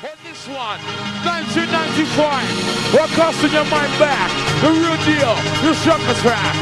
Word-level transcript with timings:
On 0.00 0.10
this 0.22 0.46
one, 0.46 0.78
1995. 1.26 2.94
We're 2.94 3.10
casting 3.18 3.50
your 3.50 3.64
mind 3.64 3.90
back. 3.98 4.30
The 4.62 4.70
real 4.70 4.94
deal, 5.02 5.34
the 5.66 5.74
sugar 5.74 6.14
track. 6.22 6.54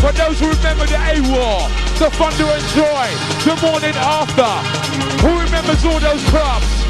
For 0.00 0.12
those 0.16 0.40
who 0.40 0.48
remember 0.48 0.86
the 0.86 0.96
AWOL, 0.96 1.68
the 1.98 2.08
thunder 2.16 2.48
and 2.48 2.64
joy, 2.72 3.12
the 3.44 3.60
morning 3.60 3.92
after, 3.94 4.48
who 5.20 5.38
remembers 5.38 5.84
all 5.84 6.00
those 6.00 6.24
clubs? 6.30 6.81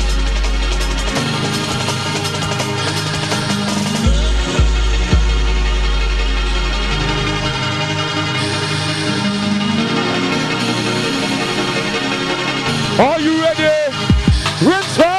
Are 12.99 13.19
you 13.19 13.41
ready? 13.41 13.91
Return! 14.61 15.13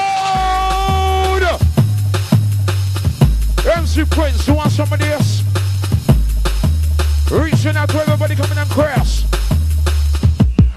MC 3.66 4.06
Prince, 4.06 4.48
you 4.48 4.54
want 4.54 4.72
some 4.72 4.94
of 4.94 5.00
this? 5.00 5.42
Reaching 7.32 7.76
out 7.76 7.90
to 7.90 7.98
everybody 7.98 8.36
coming 8.36 8.58
and 8.60 8.70
cross. 8.70 9.24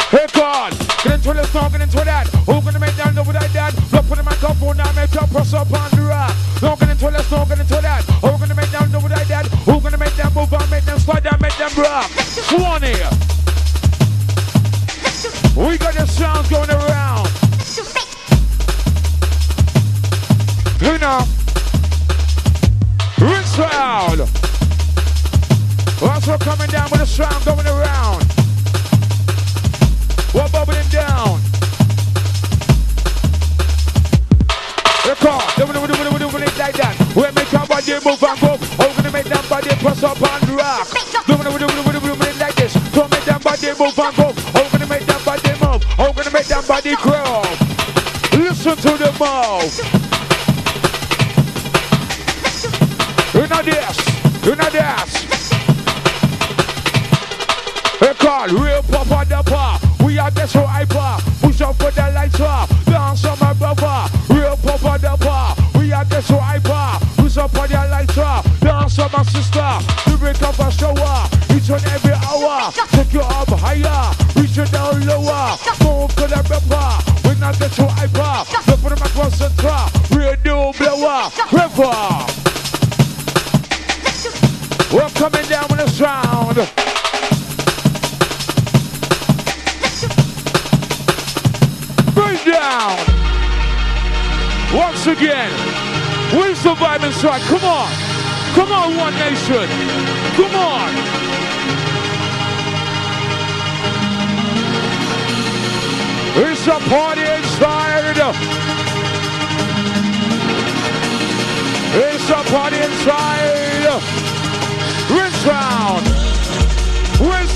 Hey 0.09 0.27
God, 0.33 0.73
get 1.05 1.15
into 1.15 1.35
this 1.35 1.51
song, 1.51 1.71
get 1.73 1.83
into 1.83 2.03
that. 2.03 2.29
Who 2.47 2.63
gonna 2.63 2.79
make 2.79 2.97
that 2.97 3.17
over 3.19 3.33
like 3.33 3.53
that? 3.53 3.75
Look 3.93 4.05
for 4.07 4.17
the 4.17 4.23
microphone 4.23 4.79
now, 4.79 4.91
make 4.93 5.15
up 5.17 5.29
press 5.31 5.53
up 5.53 5.71
on 5.73 5.91
the 5.91 6.03
rock. 6.03 6.35
Don't 6.61 6.81
get 6.81 6.89
into 6.89 7.11
this 7.11 7.27
song, 7.27 7.47
get 7.49 7.61
into 7.61 7.75
that. 7.75 8.05
Who 8.05 8.39
gonna 8.39 8.55
make 8.55 8.71
that 8.71 8.95
over 8.95 9.09
like 9.09 9.29
that? 9.29 9.47
Who 9.69 9.81
gonna 9.81 9.99
make 9.99 10.17
them 10.17 10.33
move 10.33 10.55
on, 10.55 10.71
make 10.71 10.85
them 10.85 10.99
slide 10.99 11.25
down, 11.25 11.39
make 11.43 11.57
them 11.59 11.71
rock? 11.77 12.11
Swanee. 12.49 12.95
We 12.95 13.16
sounds 16.17 16.49
going 16.49 16.71
around. 16.71 17.29
Know. 20.97 21.23
Rinse 23.21 23.59
round. 23.59 24.21
Also 26.01 26.39
coming 26.39 26.71
down 26.71 26.89
with 26.91 27.01
the 27.01 27.07
sound 27.07 27.45
going 27.45 27.67
around. 27.67 28.25
We're 30.33 30.49
bubbling 30.49 30.89
down. 30.89 31.39
Record. 35.07 35.45
Do 35.57 35.65
it, 35.65 35.73
do 35.75 35.85
it, 35.85 35.87
do 35.87 35.95
it, 35.95 36.19
do 36.19 36.39
it 36.39 36.59
like 36.59 36.77
that. 36.77 36.97
We 37.15 37.23
make 37.37 37.53
our 37.53 37.67
body 37.67 37.93
move 38.03 38.23
and 38.23 38.41
go. 38.41 38.57
How 38.57 38.97
gonna 38.97 39.13
make 39.13 39.27
that 39.27 39.47
body 39.51 39.69
press 39.77 40.03
up 40.03 40.17
and 40.17 40.51
rock? 40.57 40.89
Do 41.27 41.37
do 41.37 41.43
do 41.45 41.55
it, 41.55 41.61
do 41.61 41.67
it, 41.67 42.03
do 42.03 42.25
it 42.25 42.39
like 42.41 42.55
this. 42.57 42.73
Don't 42.93 43.11
make 43.11 43.25
that 43.27 43.45
body 43.45 43.69
move 43.79 43.99
and 43.99 44.17
go. 44.17 44.36
The 49.67 49.83
mouth. 49.83 50.15
You 53.35 53.47
know 53.47 53.63
this. 53.63 53.99
You 54.45 54.55
know 54.57 54.71
this. 54.71 55.27
Record. 58.01 58.53
Real 58.53 58.83
papa 58.83 59.25
the 59.29 59.43
pa. 59.45 59.81
We 60.05 60.19
are 60.19 60.31
the 60.31 60.47
so 60.47 60.65
hyper. 60.65 61.17
Push 61.41 61.61
up 61.61 61.77
for 61.77 61.91
the 61.91 62.11
lights 62.13 62.41
up. 62.41 62.69
Dance 62.85 63.25
on 63.25 63.39
my 63.39 63.53
brother. 63.55 64.09
Real 64.29 64.57
papa 64.57 64.99
the 65.01 65.17
pa. 65.19 65.57
We 65.79 65.93
are 65.93 66.05
the 66.05 66.21
so 66.21 66.39
hyper. 66.39 66.99
Push 67.17 67.37
up 67.39 67.51
for 67.51 67.67
the 67.67 67.89
lights 67.91 68.19
up. 68.19 68.45
Dance 68.61 68.99
on 68.99 69.11
my 69.13 69.23
sister. 69.25 69.79
You 70.11 70.17
break 70.17 70.41
up 70.43 70.59
a 70.59 70.71
shower. 70.71 71.29
Each 71.51 71.71
and 71.71 71.85
every 71.87 72.15
hour. 72.15 72.73
Take 72.93 73.13
you 73.13 73.21
up 73.21 73.49
higher. 73.49 74.15
Reach 74.37 74.59
it 74.59 74.71
down 74.71 75.05
lower. 75.07 75.57
Move 75.83 76.15
to 76.17 76.27
the 76.29 76.41
rapper. 76.51 77.29
We 77.29 77.35
not 77.41 77.55
the 77.59 77.69
so 77.71 77.96
River. 81.77 81.93
We're 84.93 85.11
coming 85.11 85.45
down 85.47 85.67
with 85.69 85.81
a 85.81 85.91
sound. 85.91 86.57
Bring 92.15 92.45
down. 92.51 92.97
Once 94.75 95.07
again, 95.07 95.53
we 96.33 96.55
survive 96.55 97.05
inside. 97.05 97.43
Come 97.43 97.65
on. 97.65 97.91
Come 98.55 98.73
on, 98.73 98.97
One 98.97 99.15
Nation. 99.15 99.69
Come 100.35 100.55
on. 100.55 100.93
It's 106.39 106.67
a 106.67 106.79
party 106.89 107.21
inside. 107.21 108.76
It's 111.99 112.29
a 112.29 112.43
party 112.53 112.77
inside. 112.77 113.57
Rinse 115.09 115.47
round. 115.47 116.07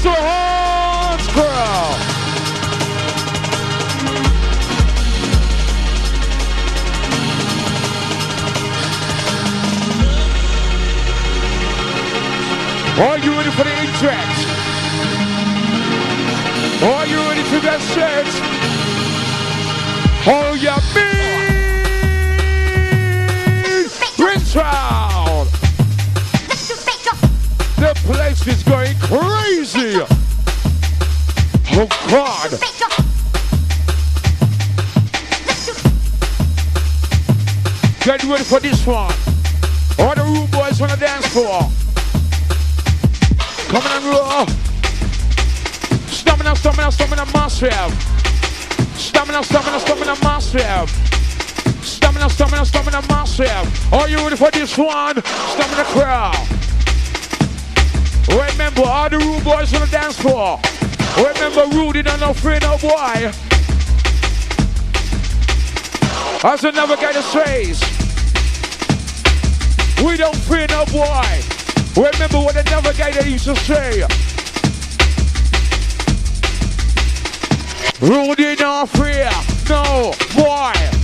The 0.03 0.09
horns, 0.09 1.27
girl. 1.35 2.11
Are 12.99 13.19
you 13.19 13.33
ready 13.37 13.51
for 13.51 13.65
the 13.65 13.75
inject? 13.79 14.39
Are 16.83 17.07
you 17.07 17.19
ready 17.29 17.43
to 17.43 17.61
get 17.61 17.81
set? 17.83 18.27
Oh, 20.27 20.55
you 20.59 20.71
mean? 20.95 21.20
Round. 24.53 25.49
The 27.77 27.95
place 28.05 28.45
is 28.49 28.65
going 28.65 28.99
crazy. 28.99 30.01
Oh 31.73 31.87
God. 32.11 32.51
Get 38.05 38.25
ready 38.25 38.43
for 38.43 38.59
this 38.59 38.85
one. 38.85 39.15
All 40.01 40.15
the 40.17 40.23
room 40.25 40.51
boys 40.51 40.81
on 40.81 40.89
the 40.89 40.97
dance 40.97 41.27
floor. 41.29 41.71
Coming 43.69 43.93
and 43.93 44.05
roll. 44.07 44.47
Stamina, 46.09 46.57
stamina, 46.57 46.91
stamina, 46.91 47.27
massive. 47.33 47.93
Stamina, 48.99 49.45
stamina, 49.45 49.79
stamina, 49.79 50.17
massive. 50.25 51.10
Stamina, 52.29 52.65
stamina, 52.67 52.67
stamina, 52.67 53.03
massive. 53.09 53.93
Are 53.95 54.07
you 54.07 54.19
ready 54.19 54.37
for 54.37 54.51
this 54.51 54.77
one? 54.77 55.23
Stamina 55.25 55.85
crowd. 55.85 56.37
Remember, 58.29 58.83
all 58.85 59.09
the 59.09 59.17
rude 59.17 59.43
boys 59.43 59.73
on 59.73 59.81
the 59.81 59.89
dance 59.91 60.21
floor. 60.21 60.61
Remember, 61.17 61.75
Rudy 61.75 62.03
don't 62.03 62.21
no 62.21 62.35
free 62.35 62.59
no 62.61 62.77
boy. 62.77 63.33
As 66.45 66.61
the 66.61 66.73
navigator 66.73 67.23
says, 67.23 67.81
we 70.05 70.19
don't 70.19 70.37
fear 70.37 70.67
no 70.69 70.85
boy. 70.93 71.41
Remember 71.97 72.39
what 72.39 72.55
the 72.55 72.65
navigator 72.65 73.27
used 73.27 73.47
to 73.47 73.57
say. 73.57 74.05
Rudy 78.03 78.57
no 78.57 78.85
fear 78.85 79.31
no 79.71 80.13
boy. 80.35 81.00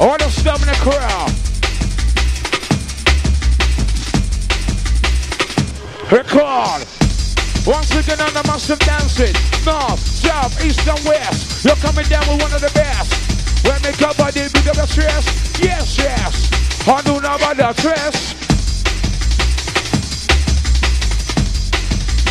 All 0.00 0.14
of 0.14 0.32
stuff 0.32 0.62
in 0.62 0.68
the 0.68 0.78
crowd. 0.78 1.32
Record. 6.12 6.86
Once 7.66 7.90
again 7.90 8.20
on 8.20 8.32
the 8.32 8.42
massive 8.46 8.78
dancing. 8.78 9.34
North, 9.66 9.98
south, 9.98 10.64
east 10.64 10.86
and 10.86 11.04
west. 11.04 11.64
You're 11.64 11.74
coming 11.76 12.06
down 12.06 12.22
with 12.28 12.40
one 12.40 12.52
of 12.54 12.60
the 12.60 12.70
best. 12.74 13.10
When 13.66 13.82
make 13.82 13.98
your 13.98 14.14
body 14.14 14.46
big 14.54 14.68
of 14.68 14.78
a 14.78 14.86
stress. 14.86 15.26
Yes, 15.60 15.98
yes. 15.98 16.86
I 16.86 17.02
do 17.02 17.20
not 17.20 17.40
about 17.40 17.56
the 17.56 17.72
stress. 17.74 18.34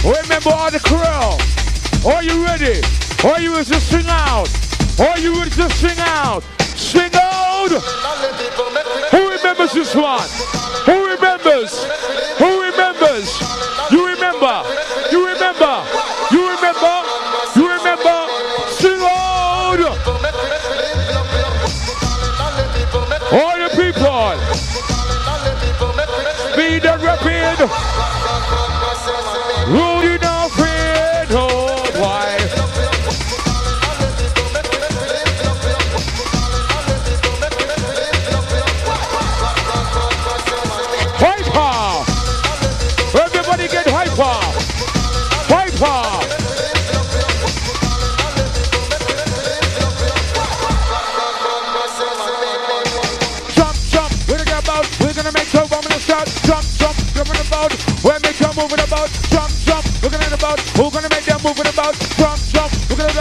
Remember 0.06 0.52
all 0.52 0.72
the 0.72 0.80
crew. 0.80 2.10
Are 2.10 2.24
you 2.24 2.46
ready? 2.46 2.80
Are 3.28 3.42
you 3.42 3.52
ready 3.54 3.66
to 3.66 3.82
sing 3.82 4.08
out? 4.08 4.48
Are 5.00 5.20
you 5.20 5.38
ready 5.38 5.52
to 5.52 5.70
sing 5.72 6.00
out? 6.00 6.44
Sing 6.78 7.14
out! 7.14 7.27
Who 7.76 9.30
remembers 9.30 9.74
this 9.74 9.94
one? 9.94 10.22
Who 10.86 11.06
remembers? 11.12 11.84
Who 12.40 12.62
remembers? 12.62 13.28
You 13.92 14.08
remember? 14.08 14.64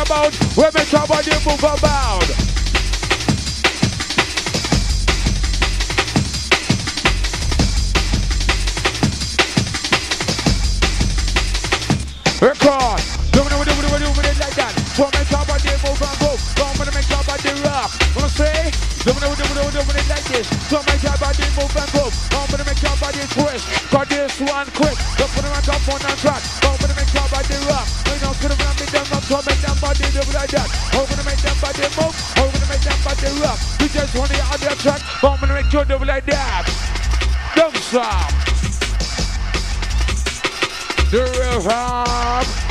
About. 0.06 0.32
We 0.56 0.62
make 0.74 0.92
your 0.92 1.06
body 1.06 1.30
move 1.42 1.58
about. 1.58 2.22
Record. 12.40 13.00
Doing 13.34 13.50
it, 13.50 13.66
doing 13.66 13.66
it, 13.66 13.98
doing 13.98 14.26
it 14.30 14.38
like 14.38 14.54
that. 14.54 14.72
So 14.94 15.10
make 15.10 15.30
your 15.30 15.44
body 15.44 15.74
move 15.82 15.98
and. 15.98 16.18
Come 16.54 16.70
on, 16.70 16.86
make 16.94 17.10
your 17.10 17.24
body 17.26 17.50
rock. 17.66 17.90
Wanna 18.14 18.30
say? 18.30 18.70
Doing 19.02 19.18
it, 19.18 19.34
doing 19.34 19.58
it, 19.58 19.72
doing 19.74 19.98
it 19.98 20.08
like 20.08 20.26
this. 20.30 20.46
So 20.70 20.78
make 20.86 21.02
your 21.02 21.18
body 21.18 21.46
move 21.58 21.74
and. 21.74 21.90
Come 21.90 22.46
on, 22.46 22.62
make 22.62 22.82
your 22.82 22.96
body 23.02 23.22
twist. 23.34 23.66
Cause 23.90 24.08
this 24.08 24.40
one 24.40 24.68
quick. 24.70 24.96
Don't 25.18 25.30
put 25.34 25.44
it 25.44 25.50
on 25.50 25.62
top 25.62 25.88
on 25.88 26.00
and 26.06 26.18
track. 26.18 26.35
Make 35.66 35.88
you 35.88 36.06
like 36.06 36.26
that. 36.26 36.64
Don't 37.56 37.74
stop. 37.74 38.30
The 41.10 41.24
real 41.40 42.65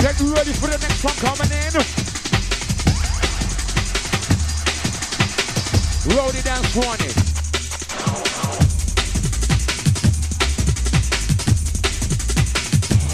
Get 0.00 0.20
ready 0.20 0.52
for 0.52 0.68
the 0.68 0.78
next 0.80 1.04
one 1.04 1.14
coming 1.16 1.50
in. 1.52 1.72
Roadie 6.14 6.42
Dance 6.44 6.72
20. 6.72 7.28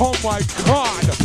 Oh 0.00 0.14
my 0.22 0.40
God. 0.64 1.23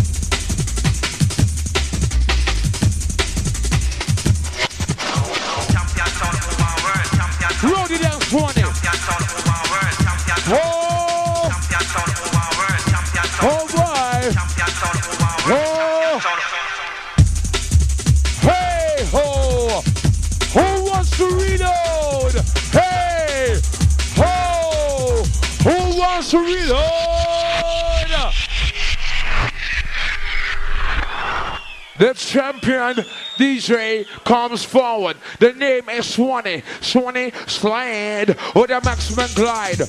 The 31.97 32.13
champion 32.15 33.03
DJ 33.37 34.05
comes 34.25 34.63
forward. 34.63 35.17
The 35.39 35.53
name 35.53 35.89
is 35.89 36.05
Swanee. 36.05 36.61
Swanee 36.81 37.31
Slide 37.47 38.37
with 38.53 38.69
a 38.69 38.79
maximum 38.85 39.27
glide. 39.33 39.79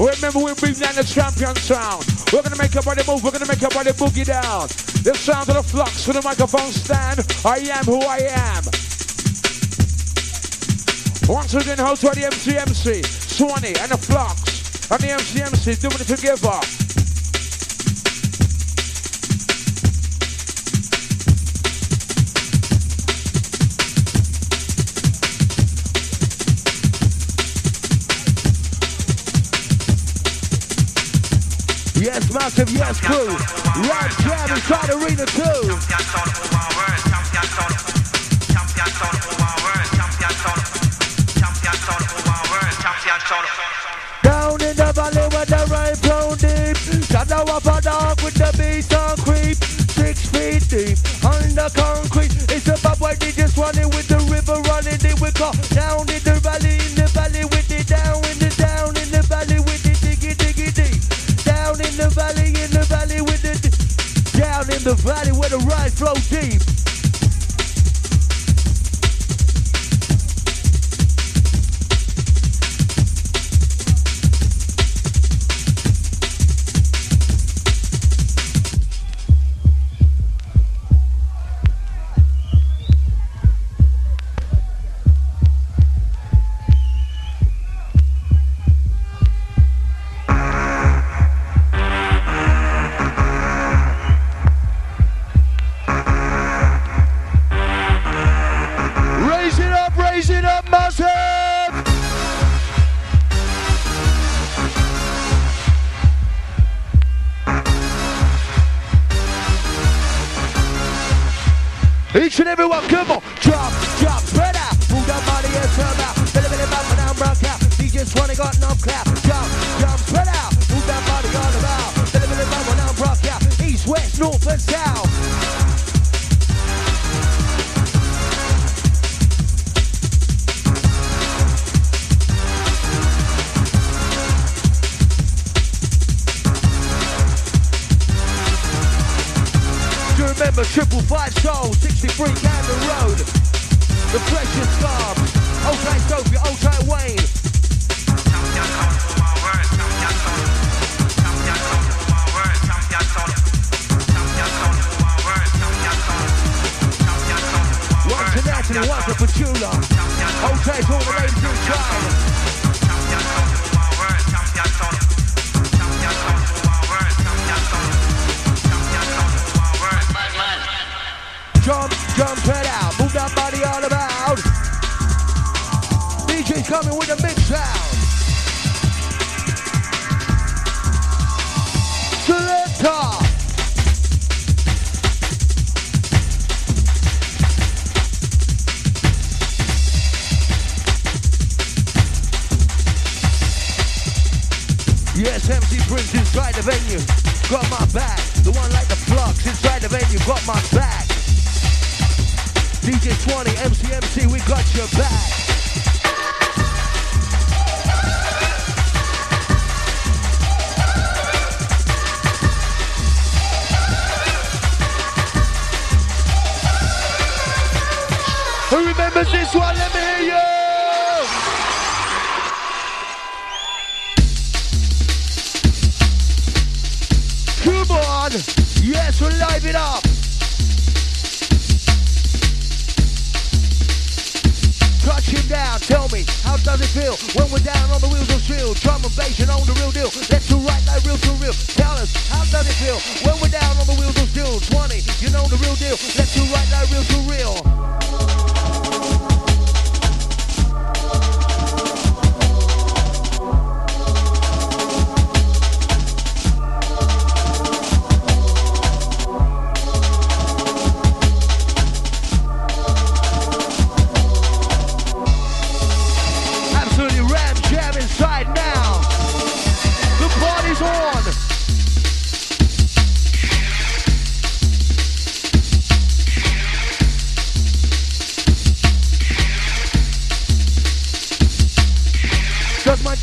Remember, 0.00 0.40
we 0.40 0.52
bring 0.54 0.74
down 0.74 0.96
the 0.96 1.04
champion 1.06 1.54
sound. 1.54 2.04
We're 2.32 2.42
gonna 2.42 2.58
make 2.58 2.74
your 2.74 2.82
body 2.82 3.02
move. 3.06 3.22
We're 3.22 3.30
gonna 3.30 3.46
make 3.46 3.60
your 3.60 3.70
body 3.70 3.92
boogie 3.92 4.26
down. 4.26 4.66
The 5.04 5.14
sound 5.14 5.48
of 5.48 5.54
the 5.54 5.62
flux 5.62 6.04
to 6.06 6.12
the 6.12 6.22
microphone 6.22 6.72
stand. 6.72 7.24
I 7.44 7.58
am 7.70 7.84
who 7.84 8.00
I 8.00 8.18
am. 8.34 8.64
Once 11.28 11.54
again, 11.54 11.78
host 11.78 12.02
for 12.02 12.14
the 12.16 12.22
MCMC, 12.22 13.06
Swanee 13.06 13.78
and 13.78 13.92
the 13.92 13.98
flux 13.98 14.47
and 14.90 15.00
the 15.00 15.08
MCMC 15.08 15.80
doing 15.80 16.00
it 16.00 16.06
together. 16.06 16.60
Yes, 32.00 32.32
massive, 32.32 32.70
yes, 32.70 33.00
crew. 33.00 33.28
Right 33.88 34.10
jam 34.22 34.50
inside 34.50 34.90
Arena 34.90 35.26
2. 35.26 36.57
Flow 65.98 66.14
deep. 66.30 66.67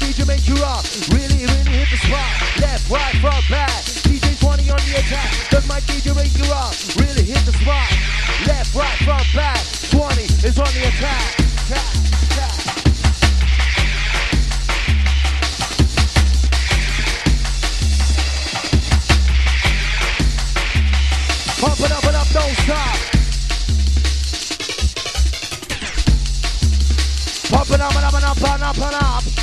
live 0.02 0.16
DJ 0.16 0.28
make 0.28 0.48
you 0.48 0.56
rock. 0.56 0.86
Really, 1.12 1.46
really 1.46 1.72
hit 1.72 1.90
the 1.90 1.98
spot. 1.98 2.32
Left, 2.60 2.90
right, 2.90 3.16
front, 3.22 3.50
back. 3.50 3.70
DJ 4.04 4.40
20 4.40 4.70
on 4.70 4.78
the 4.78 5.00
attack. 5.00 5.50
Does 5.50 5.68
my 5.68 5.80
DJ 5.82 6.16
make 6.16 6.36
you 6.38 6.50
rock? 6.52 6.74
Really 6.98 7.24
hit 7.24 7.44
the 7.46 7.54
spot. 7.54 7.90
Left, 8.48 8.74
right, 8.76 8.98
front, 9.04 9.28
back. 9.34 9.60
20 9.92 10.24
is 10.48 10.60
on 10.60 10.72
the 10.74 10.88
attack. 10.88 11.40
attack. 11.70 12.56
Pump 21.62 21.80
it 21.80 21.92
up 21.92 22.04
and 22.04 22.16
up, 22.16 22.28
don't 22.30 22.56
stop. 22.64 22.96
Pump 27.50 27.72
it 27.72 27.82
up 27.82 27.96
and 27.96 28.06
up 28.06 28.14
and 28.14 28.26
up 28.26 28.38
and 28.38 28.64
up 28.64 28.78
and 28.78 28.96
up. 28.96 29.35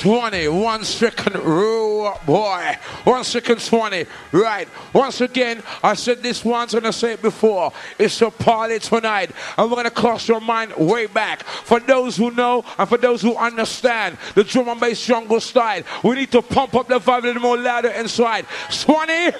20, 0.00 0.46
one 0.48 0.84
second 0.84 1.42
rule, 1.42 2.16
boy. 2.24 2.76
One 3.02 3.24
second 3.24 3.64
20. 3.64 4.06
Right. 4.30 4.68
Once 4.92 5.20
again, 5.20 5.60
I 5.82 5.94
said 5.94 6.22
this 6.22 6.44
once 6.44 6.74
and 6.74 6.86
I 6.86 6.90
said 6.90 7.14
it 7.14 7.22
before. 7.22 7.72
It's 7.98 8.22
a 8.22 8.30
party 8.30 8.78
tonight. 8.78 9.32
And 9.56 9.70
we're 9.70 9.82
to 9.82 9.90
cross 9.90 10.28
your 10.28 10.40
mind 10.40 10.72
way 10.76 11.06
back. 11.06 11.42
For 11.42 11.80
those 11.80 12.16
who 12.16 12.30
know 12.30 12.64
and 12.78 12.88
for 12.88 12.96
those 12.96 13.22
who 13.22 13.36
understand 13.36 14.18
the 14.36 14.44
drum 14.44 14.68
and 14.68 14.78
bass 14.78 15.04
jungle 15.04 15.40
style, 15.40 15.82
we 16.04 16.14
need 16.14 16.30
to 16.30 16.42
pump 16.42 16.76
up 16.76 16.86
the 16.86 17.00
vibe 17.00 17.24
a 17.24 17.26
little 17.26 17.42
more 17.42 17.58
louder 17.58 17.90
inside. 17.90 18.46
20. 18.70 19.32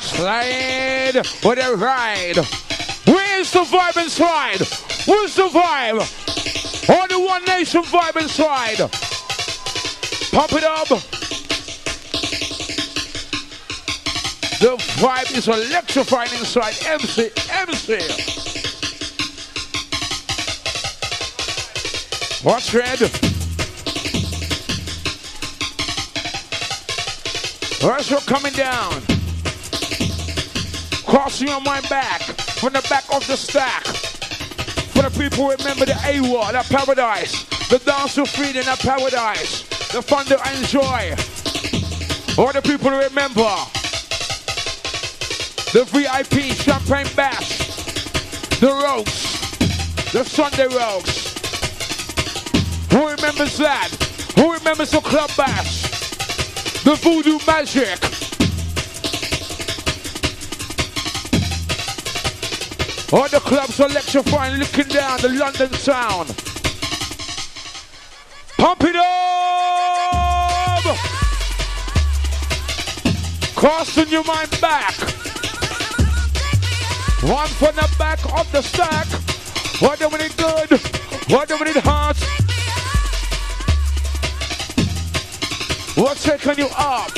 Slide 0.00 1.16
with 1.44 1.58
a 1.58 1.76
ride. 1.76 2.36
Where's 3.06 3.52
the 3.52 3.60
vibe 3.60 4.02
inside? 4.02 4.58
Where's 5.06 5.36
the 5.36 5.48
vibe? 5.48 6.00
On 6.88 7.08
the 7.08 7.20
One 7.20 7.44
Nation 7.44 7.82
vibe 7.82 8.20
inside. 8.20 9.15
Pump 10.32 10.52
it 10.52 10.64
up. 10.64 10.88
The 14.58 14.76
vibe 14.98 15.36
is 15.36 15.48
electrifying 15.48 16.32
inside 16.38 16.74
MC, 16.86 17.30
MC. 17.50 17.98
What's 22.42 22.72
red? 22.74 23.00
You're 28.08 28.20
coming 28.20 28.52
down, 28.52 29.02
crossing 31.04 31.48
on 31.48 31.64
my 31.64 31.80
back, 31.88 32.22
from 32.22 32.72
the 32.72 32.86
back 32.88 33.04
of 33.12 33.26
the 33.26 33.36
stack. 33.36 33.84
For 33.84 35.02
the 35.02 35.10
people 35.10 35.44
who 35.44 35.50
remember 35.50 35.86
the 35.86 35.94
AWOL, 35.94 36.52
that 36.52 36.66
paradise, 36.66 37.44
the 37.68 37.78
dance 37.78 38.16
of 38.16 38.28
freedom, 38.28 38.64
that 38.64 38.78
paradise 38.78 39.75
the 39.92 40.02
fun 40.02 40.26
to 40.26 40.36
enjoy. 40.56 41.14
All 42.38 42.52
the 42.52 42.60
people 42.62 42.90
to 42.90 42.96
remember 42.96 43.48
the 45.72 45.84
VIP 45.84 46.54
champagne 46.56 47.06
bash, 47.14 47.58
the 48.60 48.68
rogues, 48.68 49.50
the 50.12 50.24
Sunday 50.24 50.66
rogues. 50.66 51.26
Who 52.90 53.08
remembers 53.08 53.58
that? 53.58 53.88
Who 54.36 54.52
remembers 54.52 54.90
the 54.90 55.00
club 55.00 55.30
bash? 55.36 55.82
The 56.84 56.94
voodoo 56.96 57.38
magic. 57.46 57.98
All 63.12 63.28
the 63.28 63.40
clubs 63.40 63.80
are 63.80 63.88
electrifying, 63.88 64.58
looking 64.58 64.88
down 64.88 65.20
the 65.20 65.28
London 65.28 65.72
sound. 65.74 66.28
Pump 68.58 68.84
it 68.84 68.96
up! 68.96 69.35
Crossing 73.56 74.08
your 74.08 74.22
mind 74.24 74.50
back. 74.60 74.94
One 77.22 77.48
from 77.48 77.74
the 77.74 77.90
back 77.98 78.22
of 78.38 78.52
the 78.52 78.60
stack. 78.60 79.06
What 79.80 79.98
do 79.98 80.08
we 80.10 80.18
need 80.18 80.36
good? 80.36 80.78
What 81.30 81.48
do 81.48 81.56
we 81.56 81.64
need 81.64 81.76
hot? 81.76 82.16
What's 85.96 86.22
taking 86.22 86.58
you 86.58 86.68
up? 86.76 87.10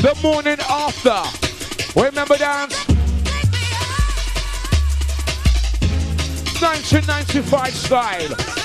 The 0.00 0.18
morning 0.22 0.56
after. 0.70 2.00
Remember 2.00 2.38
dance? 2.38 2.86
1995 6.60 7.74
style. 7.74 8.57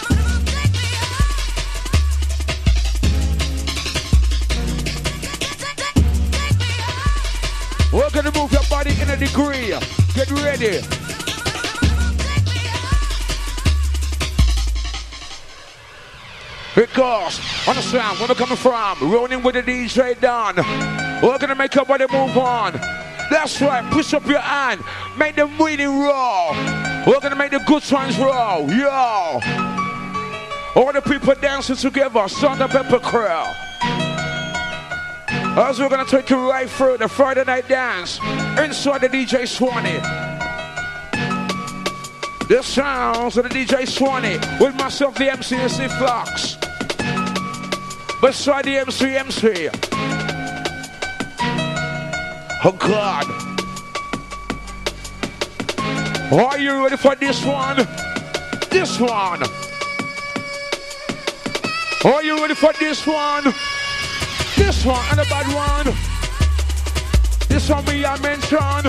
We're 7.93 8.09
gonna 8.09 8.31
move 8.31 8.51
your 8.51 8.63
body 8.71 8.99
in 8.99 9.07
a 9.11 9.15
degree. 9.15 9.69
Get 10.15 10.31
ready. 10.31 10.81
Because, 16.75 17.39
understand 17.67 18.17
where 18.17 18.27
we're 18.29 18.33
coming 18.33 18.57
from, 18.57 19.11
rolling 19.11 19.43
with 19.43 19.53
the 19.53 19.61
DJ 19.61 20.19
Don. 20.19 20.55
We're 21.21 21.37
gonna 21.37 21.53
make 21.53 21.75
your 21.75 21.85
body 21.85 22.05
move 22.11 22.35
on. 22.35 22.73
That's 23.29 23.61
right, 23.61 23.87
push 23.91 24.15
up 24.15 24.25
your 24.25 24.39
hand, 24.39 24.81
make 25.15 25.35
them 25.35 25.55
really 25.59 25.85
raw. 25.85 26.49
We're 27.05 27.19
gonna 27.19 27.35
make 27.35 27.51
the 27.51 27.59
good 27.59 27.83
times 27.83 28.17
roll, 28.17 28.71
yo. 28.71 29.39
All 30.75 30.91
the 30.91 31.01
people 31.01 31.35
dancing 31.35 31.75
together, 31.75 32.27
Thunder 32.27 32.67
Pepper 32.67 32.99
Crew. 32.99 33.72
As 35.55 35.79
we're 35.79 35.87
gonna 35.87 36.03
take 36.03 36.31
you 36.31 36.49
right 36.49 36.67
through 36.67 36.97
the 36.97 37.07
Friday 37.07 37.43
night 37.43 37.67
dance 37.67 38.17
inside 38.57 39.01
the 39.01 39.07
DJ 39.07 39.47
Swanee. 39.47 39.99
The 42.47 42.63
sounds 42.63 43.37
of 43.37 43.43
the 43.43 43.49
DJ 43.49 43.87
Swanee 43.87 44.39
with 44.59 44.73
myself, 44.75 45.13
the 45.13 45.25
MCSC 45.25 45.89
Flux. 45.99 46.57
Beside 48.19 48.65
the 48.65 48.77
MC 48.77 49.15
MC. 49.15 49.69
Oh 52.65 52.71
God. 52.71 53.25
Are 56.33 56.57
you 56.57 56.83
ready 56.83 56.97
for 56.97 57.13
this 57.15 57.45
one? 57.45 57.77
This 58.71 58.99
one. 58.99 59.43
Are 62.05 62.23
you 62.23 62.41
ready 62.41 62.55
for 62.55 62.73
this 62.79 63.05
one? 63.05 63.53
This 64.65 64.85
one 64.85 65.05
and 65.11 65.19
a 65.19 65.25
bad 65.25 65.47
one. 65.53 65.93
This 67.49 67.69
one 67.69 67.83
me 67.85 68.05
I 68.05 68.17
mention. 68.21 68.83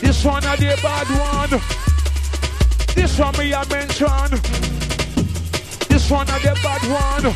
This 0.00 0.24
one 0.24 0.44
a 0.44 0.56
the 0.56 0.78
bad 0.82 1.08
one. 1.10 1.60
This 2.94 3.18
one 3.18 3.36
me 3.36 3.52
I 3.52 3.64
mentioned. 3.68 4.40
This 5.90 6.10
one 6.10 6.26
a 6.26 6.38
the 6.40 6.58
bad 6.62 6.82
one. 6.88 7.34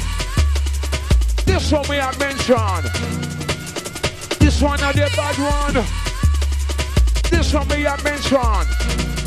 This 1.44 1.70
one 1.70 1.88
me 1.90 2.00
I 2.00 2.16
mentioned. 2.16 2.86
This 4.40 4.62
one 4.62 4.80
a 4.80 4.92
the 4.94 5.10
bad 5.14 5.36
one. 5.38 5.84
This 7.30 7.52
one 7.52 7.68
me 7.68 7.86
I 7.86 8.02
mentioned. 8.02 8.68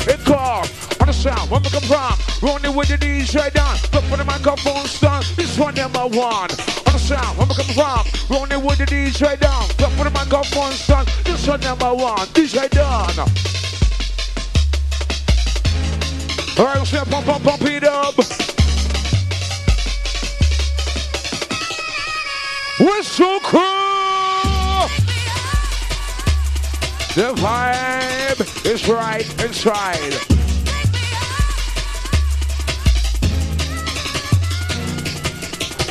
It 0.08 0.24
call 0.24 0.64
on 1.02 1.08
the 1.08 1.12
sound. 1.12 1.50
When 1.50 1.60
we 1.62 1.68
come 1.68 1.82
from, 1.82 2.14
running 2.48 2.76
with 2.76 2.88
the 2.88 2.96
DJ 2.96 3.52
down. 3.52 3.74
Look 3.92 4.04
for 4.04 4.16
the 4.16 4.24
microphone 4.24 4.86
stand. 4.86 5.24
This 5.36 5.58
one 5.58 5.74
number 5.74 6.06
one. 6.06 6.50
On 6.86 6.92
the 6.94 6.98
sound. 6.98 7.36
When 7.36 7.48
we 7.48 7.54
come 7.56 7.74
from, 7.74 8.02
running 8.30 8.64
with 8.64 8.78
the 8.78 8.86
DJ 8.86 9.38
down. 9.40 9.66
Look 9.80 9.90
for 9.98 10.04
the 10.04 10.10
microphone 10.10 10.72
stand. 10.72 11.08
This 11.24 11.46
one 11.48 11.60
number 11.60 11.92
one. 11.92 12.26
DJ 12.38 12.70
down. 12.70 13.10
Alright, 16.58 16.78
let's 16.78 16.92
get 16.92 17.10
pump, 17.10 17.26
pump, 17.26 17.42
pump 17.42 17.62
it 17.62 17.84
up. 17.84 18.16
Whistle 22.78 23.40
crew. 23.40 23.60
The 27.14 27.34
vibe 27.34 28.66
is 28.66 28.88
right 28.88 29.44
inside. 29.44 30.31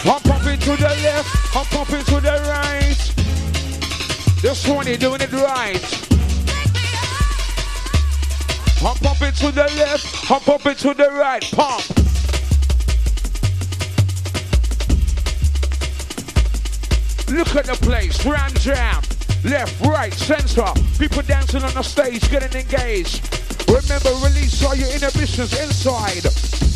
I'm 0.04 0.20
pumping 0.22 0.60
to 0.60 0.76
the 0.76 0.90
left, 1.04 1.56
I'm 1.56 1.66
pumping 1.66 2.04
to 2.06 2.20
the 2.20 2.42
right. 2.50 2.98
This 4.42 4.68
one, 4.68 4.88
you're 4.88 4.98
doing 4.98 5.22
it 5.22 5.32
right. 5.32 5.80
Pump, 8.80 9.00
pump 9.00 9.22
it 9.22 9.36
to 9.36 9.52
the 9.52 9.72
left, 9.78 10.26
pump, 10.26 10.44
pump 10.46 10.66
it 10.66 10.80
to 10.80 10.96
the 10.96 11.12
right, 11.12 11.44
pump. 11.52 11.88
Look 17.30 17.56
at 17.56 17.66
the 17.66 17.78
place, 17.86 18.26
ram 18.26 18.52
jam. 18.56 19.04
Left, 19.44 19.80
right, 19.82 20.14
center. 20.14 20.74
People 20.98 21.22
dancing 21.22 21.62
on 21.62 21.74
the 21.76 21.84
stage, 21.84 22.28
getting 22.32 22.60
engaged. 22.60 23.22
Remember, 23.68 24.10
release 24.26 24.64
all 24.64 24.76
your 24.76 24.90
inhibitions 24.90 25.54
inside. 25.62 26.71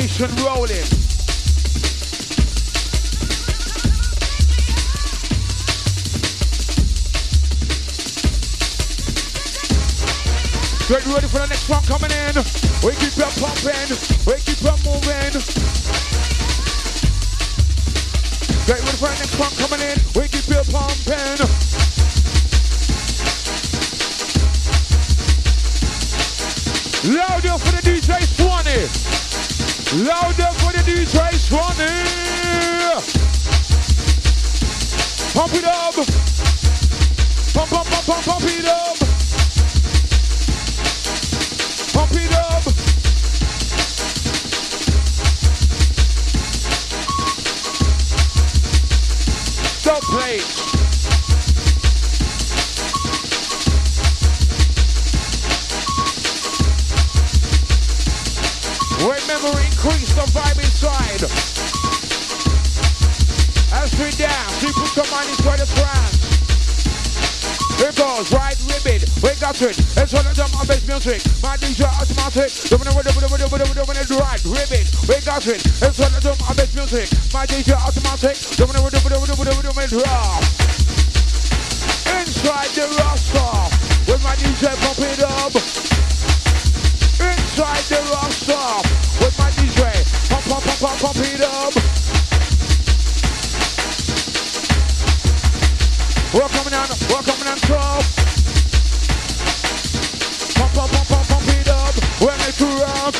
Nation 0.00 0.30
rolling. 0.44 0.68
Get 10.86 11.04
ready 11.04 11.26
for 11.26 11.38
the 11.38 11.46
next 11.48 11.68
one 11.68 11.82
coming 11.82 12.12
in. 12.12 12.34
We 12.86 12.94
keep 12.94 13.18
on 13.18 13.32
pumping. 13.42 13.90
We 14.24 14.38
keep 14.46 14.62
on 14.70 14.78
moving. 14.86 15.34
Get 18.66 18.78
ready 18.78 18.98
for 18.98 19.08
the 19.08 19.18
next 19.18 19.36
one 19.36 19.50
coming 19.58 19.82
in. 19.82 19.98
We 20.14 20.28
keep 20.28 20.48
on 20.54 20.64
pumping. 20.70 21.38
Louder 27.16 27.58
for 27.58 27.72
the 27.72 27.82
DJ 27.82 28.22
Swanee. 28.36 29.17
Louder 29.96 30.52
for 30.58 30.70
the 30.70 30.82
DJ 30.84 31.32
Swanee. 31.32 31.64
Pump 35.32 35.54
it 35.54 35.64
up. 35.64 35.94
Pump, 37.54 37.70
pump, 37.70 37.88
pump, 37.88 38.06
pump, 38.06 38.24
pump 38.24 38.44
it 38.44 38.66
up. 38.66 38.87
Remember, 59.38 59.60
increase 59.62 60.10
the 60.18 60.26
vibe 60.34 60.58
inside. 60.58 61.22
As 63.70 63.94
we 63.94 64.10
dance, 64.18 64.58
we 64.58 64.72
put 64.74 64.90
some 64.98 65.06
money 65.14 65.30
for 65.38 65.54
the 65.54 65.62
trance. 65.78 66.18
Here 67.78 67.94
goes, 67.94 68.32
right 68.34 68.58
ribbon, 68.66 68.98
we 69.22 69.30
got 69.38 69.54
it. 69.62 69.78
It's 69.78 70.12
one 70.12 70.26
of 70.26 70.34
them 70.34 70.50
on 70.58 70.66
bass 70.66 70.82
music. 70.90 71.22
My 71.38 71.54
DJ 71.54 71.86
automatic. 71.86 72.50
Doing 72.66 72.82
it, 72.82 72.98
it, 72.98 73.14
it, 73.14 73.46
doing 73.46 74.18
right 74.18 74.42
ribbon, 74.42 74.84
we 75.06 75.16
got 75.22 75.46
it. 75.46 75.62
It's 75.62 75.98
one 76.02 76.14
of 76.18 76.22
them 76.22 76.34
on 76.42 76.56
bass 76.58 76.74
music. 76.74 77.06
My 77.30 77.46
DJ 77.46 77.78
automatic. 77.78 78.34
Doing 78.58 78.74
it, 78.74 78.90
it, 78.90 78.90
it, 78.90 79.06
it. 79.06 79.94
Inside 82.10 82.70
the 82.74 82.90
roster, 82.98 83.54
with 84.10 84.22
my 84.24 84.34
DJ 84.34 84.74
pump 84.82 84.98
it 84.98 85.22
up 85.22 85.54
inside 87.20 87.82
the 87.90 87.98
roster 88.10 88.54
with. 88.54 88.87
Pump, 90.48 90.64
pump, 90.64 90.80
pump, 90.80 90.98
pump, 90.98 91.16
it 91.18 91.40
up. 91.42 91.74
We're 96.32 96.48
coming 96.48 96.72
we're 97.10 97.22
coming. 97.22 97.48
Pump, 100.54 100.72
pump, 100.72 100.90
pump, 100.90 101.28
pump, 101.28 101.48
it 101.48 101.68
up. 101.68 103.14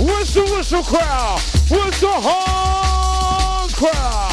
Where's 0.00 0.34
whistle 0.42 0.82
crowd? 0.82 1.40
Where's 1.68 2.00
the 2.00 2.10
horn 2.10 3.70
crowd? 3.70 4.32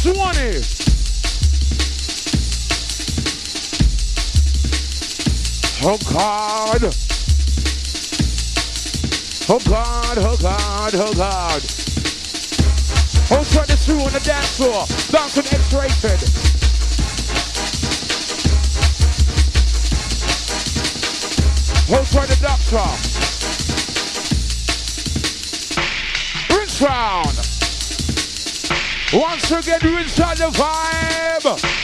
Swanee. 0.00 0.73
Oh 5.86 5.98
God. 6.14 6.82
Oh 9.50 9.60
God, 9.68 10.16
oh 10.16 10.36
God, 10.40 10.94
oh 10.94 11.12
God. 11.12 11.62
Oh, 13.30 13.44
try 13.52 13.66
this 13.66 13.84
through 13.84 14.00
on 14.00 14.12
the 14.12 14.20
dance 14.20 14.56
floor. 14.56 14.86
Dancing 15.10 15.44
X-rated. 15.44 16.30
Oh, 21.90 22.02
try 22.10 22.24
the 22.24 22.36
doctor. 22.40 22.88
Rinse 26.54 26.80
round. 26.80 27.36
Once 29.12 29.50
again, 29.50 29.80
out 30.18 30.36
the 30.38 30.48
vibe. 30.58 31.83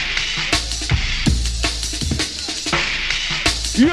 Yo! 3.80 3.86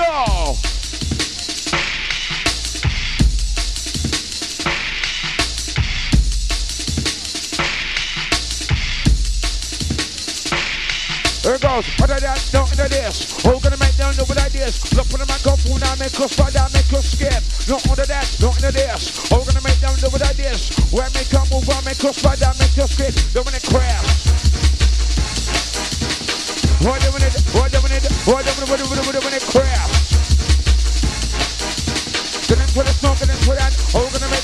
Here 11.42 11.58
goes. 11.60 11.88
What 11.96 12.12
are 12.12 12.20
that? 12.20 12.50
Not 12.52 12.70
into 12.72 12.90
this. 12.90 13.32
Who 13.44 13.60
gonna 13.62 13.78
make 13.78 13.96
them 13.96 14.14
know 14.18 14.26
what 14.26 14.38
I? 14.38 14.48
Look 14.68 15.08
for 15.08 15.18
the 15.18 15.26
microphone, 15.26 15.82
I 15.82 15.96
make 15.96 16.20
us 16.20 16.36
fall 16.36 16.52
down, 16.52 16.70
make 16.74 16.92
us 16.92 17.12
skip. 17.14 17.40
Not 17.70 17.88
under 17.88 18.06
that, 18.06 18.28
not 18.42 18.56
into 18.58 18.72
this. 18.74 19.30
Who 19.30 19.40
gonna 19.46 19.62
make 19.64 19.80
them 19.80 19.96
know 20.04 20.10
what 20.10 20.22
I 20.22 20.34
this? 20.34 20.76
Where 20.92 21.08
make 21.14 21.30
come 21.30 21.48
move, 21.50 21.70
I 21.70 21.80
make 21.86 22.04
us 22.04 22.20
fall 22.20 22.36
down, 22.36 22.56
make 22.60 22.78
us 22.78 22.92
skip. 22.92 23.16
Don't 23.32 23.48
it 23.48 23.64
crash. 23.64 24.27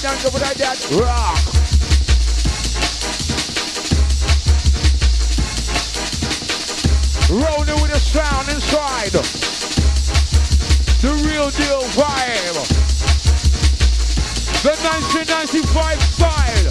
Down 0.04 0.18
go 0.22 0.30
like 0.38 0.58
that. 0.58 0.76
Rock. 1.00 1.40
Rolling 7.32 7.82
with 7.82 7.92
the 7.92 8.00
sound 8.00 8.50
inside. 8.50 9.14
The 11.02 11.12
real 11.24 11.50
deal 11.52 11.84
vibe. 11.96 12.68
The 14.64 14.76
1995 14.84 16.02
style. 16.04 16.68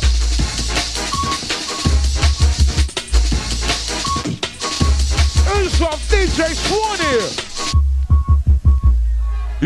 It's 5.56 5.76
from 5.78 5.98
DJ 6.10 6.52
Swanee. 6.52 7.32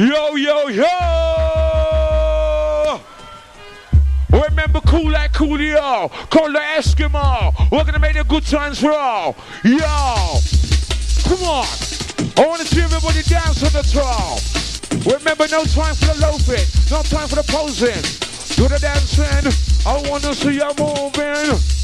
Yo, 0.09 0.37
yo, 0.37 0.69
yo. 0.69 1.36
Remember 4.67 4.91
cool 4.91 5.13
like 5.13 5.33
Coolio, 5.33 6.11
call 6.29 6.51
the 6.51 6.59
Eskimo. 6.59 7.71
We're 7.71 7.85
gonna 7.85 8.01
make 8.01 8.15
the 8.15 8.25
good 8.25 8.45
times 8.45 8.81
for 8.81 8.91
all. 8.91 9.37
Yo, 9.63 9.79
come 11.23 11.39
on. 11.47 11.67
I 12.37 12.49
wanna 12.49 12.65
see 12.65 12.83
everybody 12.83 13.23
dance 13.23 13.63
on 13.63 13.71
the 13.71 13.87
troll. 13.87 14.43
Remember, 15.15 15.47
no 15.53 15.63
time 15.67 15.95
for 15.95 16.07
the 16.07 16.19
loafing, 16.21 16.67
no 16.91 17.01
time 17.05 17.29
for 17.29 17.37
the 17.37 17.45
posing. 17.47 18.03
Do 18.57 18.67
the 18.67 18.81
dancing. 18.81 19.53
I 19.87 20.11
wanna 20.11 20.35
see 20.35 20.57
you 20.57 20.73
moving. 20.77 21.76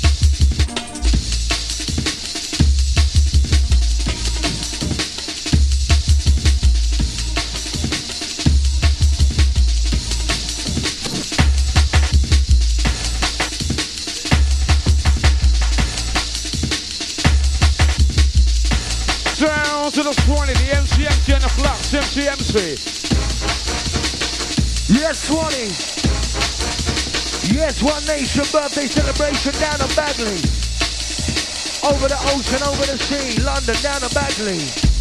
Yes, 24.89 25.27
20. 25.29 25.57
Yes, 27.55 27.83
One 27.83 28.05
Nation 28.05 28.45
birthday 28.53 28.87
celebration 28.87 29.53
down 29.53 29.81
on 29.81 29.89
Bagley. 29.97 30.37
Over 31.89 32.09
the 32.09 32.19
ocean, 32.35 32.63
over 32.69 32.85
the 32.85 32.99
sea, 32.99 33.41
London 33.41 33.77
down 33.83 34.01
to 34.03 34.15
Bagley. 34.15 34.92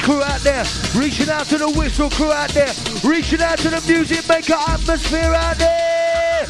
Crew 0.00 0.22
out 0.22 0.40
there, 0.40 0.64
reaching 0.94 1.28
out 1.28 1.46
to 1.46 1.58
the 1.58 1.70
whistle 1.70 2.10
crew 2.10 2.32
out 2.32 2.50
there, 2.50 2.72
reaching 3.04 3.40
out 3.40 3.58
to 3.58 3.68
the 3.68 3.82
music 3.86 4.26
maker 4.28 4.54
atmosphere 4.54 5.34
out 5.34 5.56
there. 5.56 6.46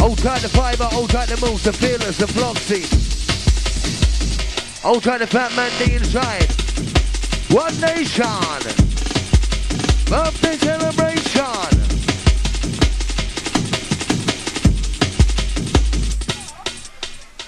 Old 0.00 0.18
tight 0.18 0.42
the 0.42 0.48
fiber, 0.48 0.88
old 0.92 1.10
tight 1.10 1.28
the 1.28 1.46
moves, 1.46 1.64
the 1.64 1.72
feelers, 1.72 2.18
the 2.18 2.26
floxy. 2.26 3.07
Old 4.84 5.02
time 5.02 5.18
the 5.18 5.26
fat 5.26 5.50
man 5.56 5.72
the 5.78 5.96
inside. 5.96 6.46
One 7.50 7.74
nation. 7.80 8.24
Birthday 10.06 10.56
celebration. 10.56 11.18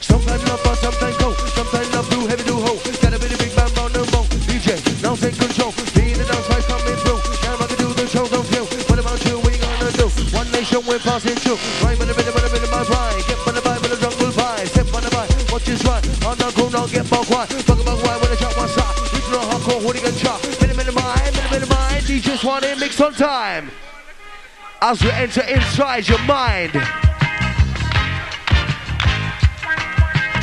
Sometimes 0.01 0.43
love, 0.49 0.61
but 0.65 0.75
sometimes 0.75 1.17
go. 1.19 1.33
Sometimes 1.55 1.95
love 1.95 2.11
do 2.11 2.27
heavy 2.27 2.43
do 2.43 2.59
ho. 2.59 2.75
Got 3.01 3.15
a 3.15 3.19
bit 3.21 3.33
of 3.33 3.39
big 3.39 3.55
bam 3.55 3.79
on 3.79 3.93
the 3.93 4.01
mo. 4.11 4.27
DJ, 4.51 4.75
now 5.01 5.15
take 5.15 5.39
control. 5.39 5.71
Be 5.95 6.13
the 6.15 6.27
dance 6.27 6.67
coming 6.67 6.99
through. 6.99 7.21
Now 7.47 7.63
I 7.63 7.67
can 7.69 7.79
do 7.79 7.95
the 7.95 8.09
show, 8.09 8.27
don't 8.27 8.51
you? 8.51 8.65
What 8.91 8.99
about 8.99 9.25
you? 9.25 9.39
We 9.39 9.57
gonna 9.57 9.93
do? 9.93 10.09
One 10.37 10.51
nation, 10.51 10.83
we're 10.85 10.99
passing 10.99 11.37
through. 11.37 11.80
Get 16.91 17.11
more 17.11 17.25
quiet. 17.25 17.51
Fuck 17.51 17.81
about 17.81 18.03
why 18.03 18.17
when 18.19 18.31
I 18.31 18.37
drop 18.37 18.57
one 18.57 18.69
shot. 18.69 19.13
Regional 19.13 19.41
hardcore, 19.41 19.81
hooligan 19.81 20.15
chop. 20.17 20.43
Minute, 20.61 20.77
minute, 20.77 20.95
mind, 20.95 21.35
minute, 21.35 21.51
minute, 21.51 21.69
mind. 21.69 22.05
DJs 22.05 22.45
want 22.45 22.65
it 22.65 22.79
mix 22.79 23.01
on 23.01 23.15
time. 23.15 23.71
As 24.83 25.03
we 25.03 25.11
enter 25.11 25.43
inside 25.43 26.09
your 26.09 26.23
mind. 26.25 26.73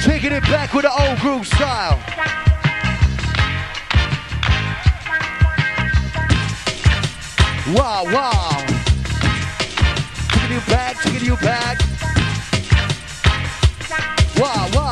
Taking 0.01 0.31
it 0.31 0.43
back 0.43 0.73
with 0.73 0.83
the 0.83 0.91
old 0.91 1.19
groove 1.19 1.45
style. 1.45 1.99
Wow, 7.75 8.05
wow. 8.05 8.65
Taking 10.29 10.55
you 10.55 10.61
back, 10.67 10.95
taking 11.01 11.25
you 11.25 11.35
back. 11.37 11.81
Wow. 14.39 14.69
Wow, 14.73 14.86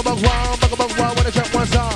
Bugga 0.00 0.16
bug 0.16 0.22
wow, 0.24 0.56
bugga 0.56 0.78
bug 0.78 0.98
wow, 0.98 1.14
when 1.14 1.24
the 1.24 1.30
track 1.30 1.52
one's 1.52 1.76
on. 1.76 1.92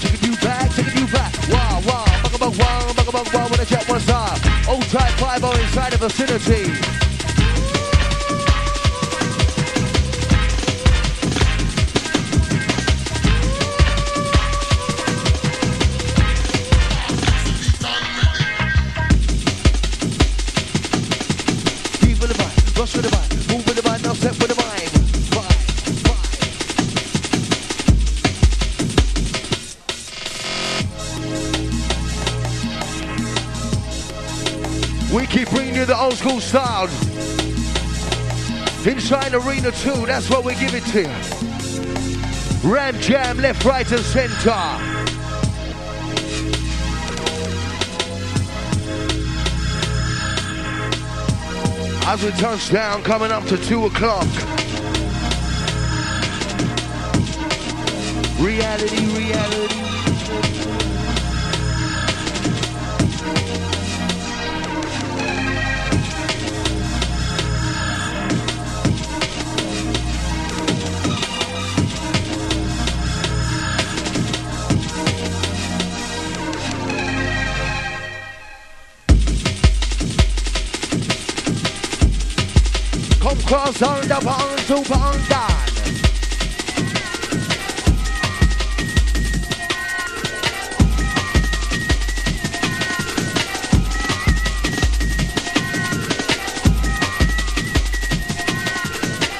Taking 0.00 0.32
you 0.32 0.36
back, 0.38 0.68
taking 0.74 0.98
you 0.98 1.06
back. 1.12 1.32
Wow, 1.48 1.80
wow. 1.86 2.04
Bugga 2.24 2.40
bug 2.40 2.56
wow, 2.58 2.92
bugga 2.92 3.12
bug 3.12 3.32
wow, 3.32 3.48
when 3.48 3.60
the 3.60 3.66
track 3.66 3.88
one's 3.88 4.10
on. 4.10 4.36
Old 4.68 4.82
type 4.90 5.12
5 5.20 5.44
inside 5.44 5.92
the 5.92 5.98
vicinity. 6.08 7.09
School 36.20 36.40
sound. 36.40 36.90
Inside 38.86 39.32
Arena 39.32 39.70
2, 39.70 40.04
that's 40.04 40.28
what 40.28 40.44
we 40.44 40.54
give 40.56 40.74
it 40.74 40.84
to 40.92 41.00
you. 41.00 42.70
Ram 42.70 42.94
Jam, 43.00 43.38
left, 43.38 43.64
right, 43.64 43.90
and 43.90 44.02
center. 44.02 44.50
As 52.06 52.22
we 52.22 52.30
touch 52.32 52.70
down, 52.70 53.02
coming 53.02 53.32
up 53.32 53.46
to 53.46 53.56
2 53.56 53.86
o'clock. 53.86 54.26
Reality, 58.38 59.06
reality. 59.16 59.89
To 84.70 84.82
pond. 84.82 85.16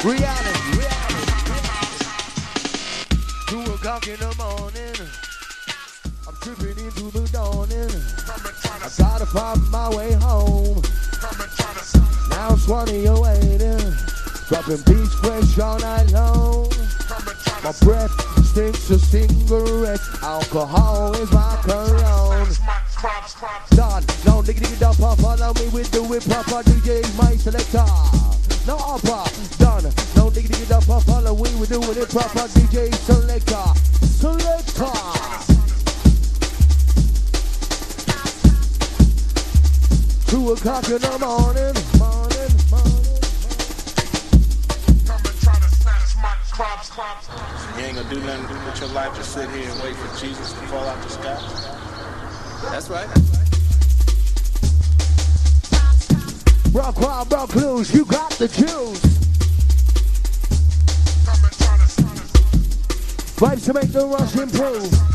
Reality, 0.03 0.79
reality. 0.79 1.27
Two 3.47 3.61
o'clock 3.61 4.09
in 4.09 4.19
the 4.19 4.35
morning. 4.37 4.97
I'm 6.27 6.35
tripping 6.41 6.85
into 6.85 7.13
the 7.13 7.29
dawning. 7.31 7.89
I 8.67 8.89
gotta 8.99 9.27
find 9.27 9.71
my 9.71 9.89
way 9.95 10.13
home. 10.15 10.83
Now 12.31 12.57
Swanee 12.57 13.07
awaiting. 13.07 14.10
Dropping 14.51 14.83
beats 14.83 15.15
fresh 15.15 15.61
all 15.61 15.79
night 15.79 16.11
long. 16.11 16.67
My 17.63 17.71
breath 17.83 18.11
stinks 18.45 18.91
of 18.91 19.01
cigarettes. 19.01 20.03
Alcohol 20.25 21.15
is 21.15 21.31
my 21.31 21.57
cologne. 21.63 22.49
Done. 23.71 24.03
No 24.27 24.43
nigga 24.43 24.59
nigga 24.59 24.81
dump 24.81 25.03
up. 25.03 25.19
Follow 25.21 25.55
me 25.55 25.69
with 25.69 25.93
the 25.93 26.03
whip 26.03 26.25
proper 26.25 26.65
DJ 26.69 27.07
my 27.17 27.37
selector. 27.37 27.87
No 28.67 28.77
upper. 28.77 29.23
Done. 29.63 29.85
No 30.17 30.31
nigga 30.31 30.49
nigga 30.49 30.69
dump 30.69 30.91
up. 30.91 31.05
Follow 31.05 31.37
me 31.37 31.55
with 31.55 31.69
doing 31.69 31.97
it 31.97 32.09
proper 32.09 32.49
DJ 32.51 32.93
selector. 33.07 33.67
Selector. 34.05 35.31
Two 40.27 40.53
o'clock 40.53 40.89
in 40.89 40.99
the 40.99 41.19
morning, 41.19 41.75
You 46.61 46.67
ain't 47.87 47.97
gonna 47.97 48.11
do 48.11 48.21
nothing 48.21 48.67
with 48.67 48.81
your 48.81 48.91
life, 48.91 49.17
just 49.17 49.33
sit 49.33 49.49
here 49.49 49.67
and 49.71 49.83
wait 49.83 49.97
for 49.97 50.21
Jesus 50.21 50.53
to 50.53 50.59
fall 50.67 50.85
out 50.85 51.03
the 51.03 51.09
sky. 51.09 51.41
That's 52.71 52.91
right. 52.91 53.09
Rock 56.75 57.01
wild, 57.01 57.33
rock 57.33 57.55
loose, 57.55 57.95
you 57.95 58.05
got 58.05 58.33
the 58.33 58.49
juice. 58.49 59.01
Vibes 63.39 63.65
to 63.65 63.73
make 63.73 63.91
the 63.91 64.07
rush 64.07 64.37
improve. 64.37 65.10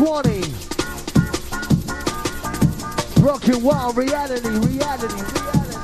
Swanee. 0.00 0.40
Rocking 3.20 3.62
wild 3.62 3.98
reality, 3.98 4.48
reality, 4.48 5.14
reality. 5.14 5.76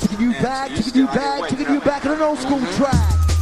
Taking 0.00 0.20
you 0.20 0.32
back, 0.34 0.76
taking 0.76 0.94
you 0.94 1.06
back, 1.08 1.48
taking 1.48 1.74
you 1.74 1.80
back 1.80 2.06
on 2.06 2.12
an 2.12 2.22
old 2.22 2.38
school 2.38 2.60
track. 2.76 3.37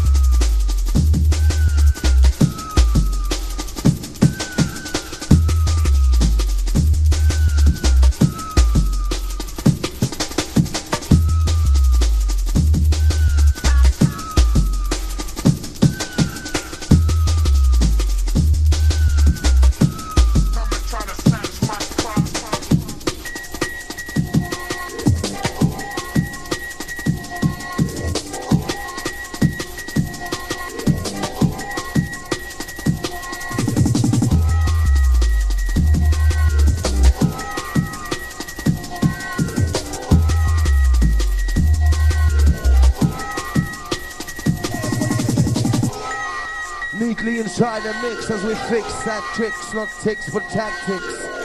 as 48.31 48.45
we 48.45 48.55
fix 48.55 49.05
that 49.05 49.23
tricks, 49.35 49.73
not 49.75 49.89
ticks 50.03 50.31
but 50.31 50.49
tactics. 50.49 51.36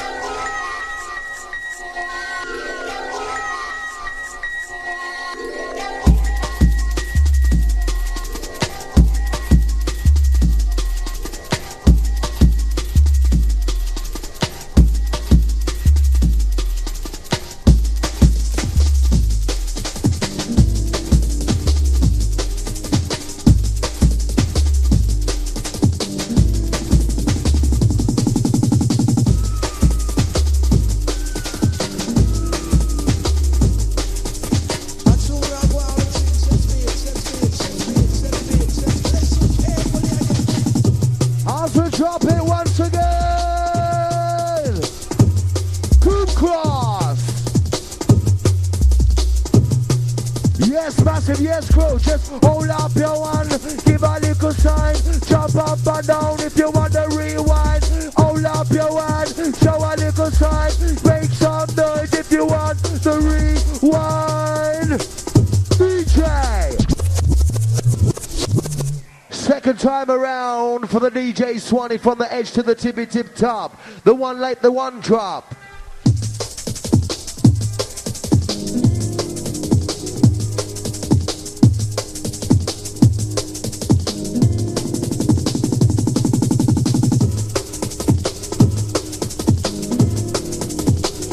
time 69.82 70.12
around 70.12 70.88
for 70.92 71.00
the 71.00 71.10
DJ 71.10 71.60
Swanee 71.60 71.98
from 71.98 72.20
the 72.20 72.32
edge 72.32 72.52
to 72.52 72.62
the 72.62 72.76
tippy 72.76 73.08
tip 73.08 73.34
top. 73.34 73.82
The 74.04 74.14
one 74.14 74.40
late, 74.40 74.62
the 74.62 74.72
one 74.72 75.00
drop. 75.00 75.56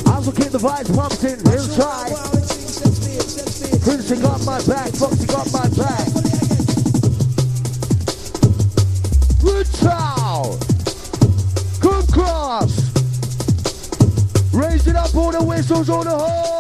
Also 0.09 0.33
keep 0.33 0.51
the 0.51 0.59
vibes 0.59 0.89
pumping 0.97 1.39
inside. 1.53 2.17
Prince 3.83 4.11
got 4.23 4.43
my 4.47 4.59
back, 4.67 4.91
Foxy 4.95 5.27
got 5.27 5.53
my 5.53 5.69
back. 5.77 6.08
Sound. 9.89 10.61
Come 11.81 12.07
cross. 12.09 12.93
Raise 14.53 14.87
it 14.87 14.97
up, 14.97 15.15
all 15.15 15.33
the 15.33 15.43
whistles, 15.43 15.89
all 15.89 16.05
the 16.05 16.11
horns. 16.11 16.58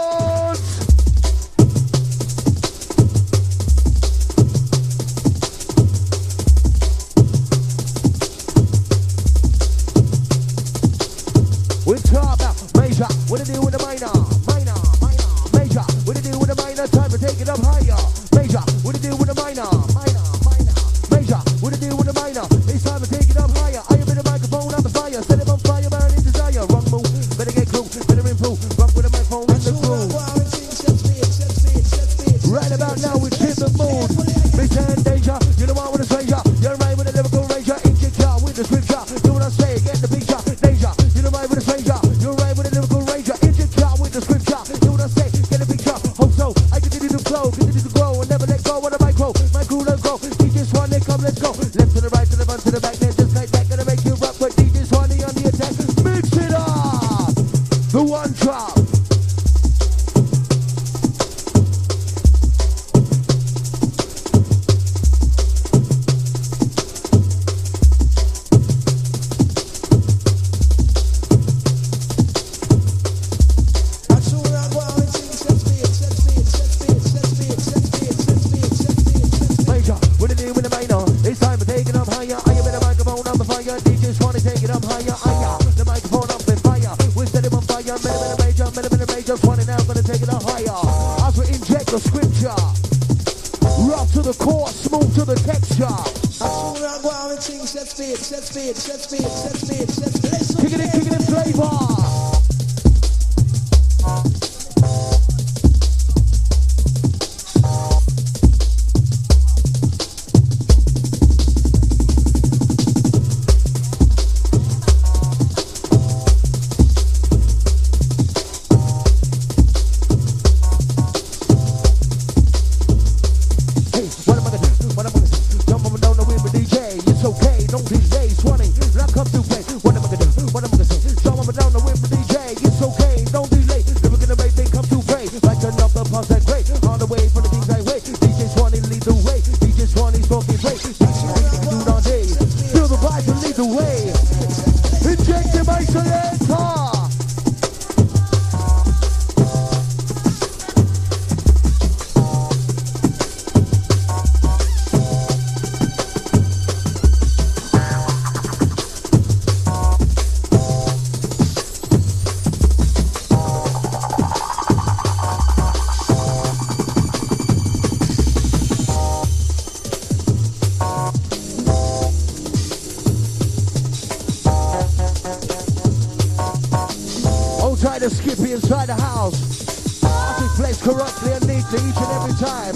like 178.00 178.10
the 178.10 178.16
skippy 178.16 178.52
inside 178.52 178.86
the 178.86 178.94
house. 178.94 180.04
Artist 180.04 180.54
plays 180.56 180.82
correctly 180.82 181.32
and 181.32 181.46
neatly 181.46 181.78
each 181.88 181.96
and 181.96 182.12
every 182.14 182.34
time. 182.38 182.74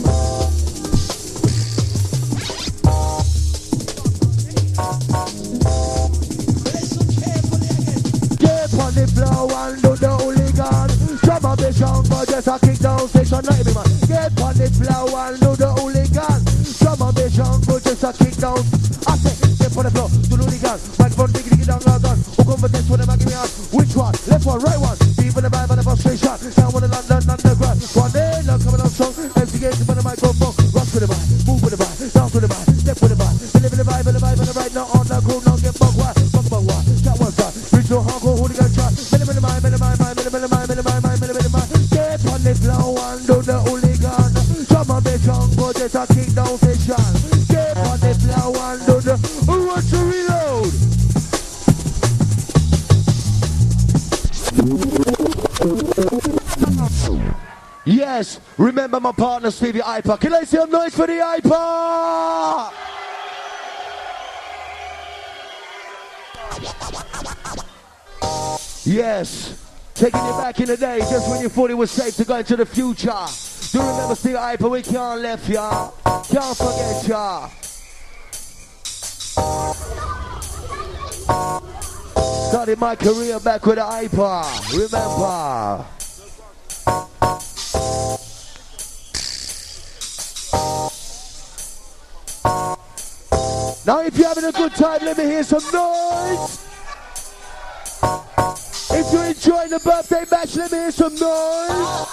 Get 8.38 8.74
on 8.74 8.94
the 8.94 9.06
floor 9.14 9.52
and 9.52 9.82
do 9.82 9.96
the 9.96 10.10
hooligan. 10.18 11.18
Some 11.18 11.44
of 11.44 11.58
the 11.58 11.72
sound, 11.72 12.08
but 12.08 12.28
just 12.28 12.48
a 12.48 12.58
kick 12.58 12.78
down 12.78 13.08
station, 13.08 13.44
not 13.44 13.44
man. 13.44 14.08
Get 14.08 14.40
on 14.40 14.54
the 14.54 14.70
floor 14.70 15.20
and 15.20 15.40
do 15.40 15.56
the 15.56 15.72
hooligan. 15.72 16.46
Some 16.64 17.02
of 17.02 17.14
the 17.14 17.30
sound, 17.30 17.66
but 17.66 17.82
just 17.82 18.02
a 18.02 18.12
kick 18.12 18.36
down 18.36 18.81
Stevie 59.50 59.80
Hyper. 59.80 60.16
Can 60.16 60.34
I 60.34 60.44
see 60.44 60.58
a 60.58 60.66
noise 60.66 60.94
for 60.94 61.06
the 61.06 61.18
Hyper? 61.22 62.74
Yes. 68.84 69.58
Taking 69.94 70.20
you 70.20 70.32
back 70.32 70.60
in 70.60 70.66
the 70.66 70.76
day, 70.76 70.98
just 70.98 71.30
when 71.30 71.40
you 71.40 71.48
thought 71.48 71.70
it 71.70 71.74
was 71.74 71.90
safe 71.90 72.16
to 72.16 72.24
go 72.24 72.36
into 72.36 72.56
the 72.56 72.66
future. 72.66 73.12
Do 73.72 73.78
remember 73.78 74.14
Stevie 74.14 74.36
Hyper? 74.36 74.68
We 74.68 74.82
can't 74.82 75.20
left 75.20 75.48
ya. 75.48 75.90
Can't 76.04 76.56
forget 76.56 77.08
ya. 77.08 77.48
Started 82.50 82.78
my 82.78 82.96
career 82.96 83.40
back 83.40 83.64
with 83.64 83.76
the 83.76 83.84
Hyper. 83.84 84.42
Remember. 84.76 86.01
Now, 93.84 94.00
if 94.00 94.16
you're 94.16 94.28
having 94.28 94.44
a 94.44 94.52
good 94.52 94.72
time, 94.74 95.00
let 95.04 95.18
me 95.18 95.24
hear 95.24 95.42
some 95.42 95.64
noise. 95.72 96.64
If 98.90 99.12
you're 99.12 99.24
enjoying 99.24 99.70
the 99.70 99.80
birthday 99.84 100.24
bash, 100.30 100.54
let 100.54 100.70
me 100.70 100.78
hear 100.78 100.92
some 100.92 101.14
noise. 101.14 102.06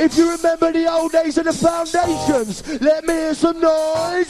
If 0.00 0.16
you 0.16 0.30
remember 0.32 0.72
the 0.72 0.92
old 0.92 1.12
days 1.12 1.38
of 1.38 1.44
the 1.44 1.52
foundations, 1.52 2.80
let 2.80 3.04
me 3.04 3.14
hear 3.14 3.34
some 3.34 3.60
noise. 3.60 4.26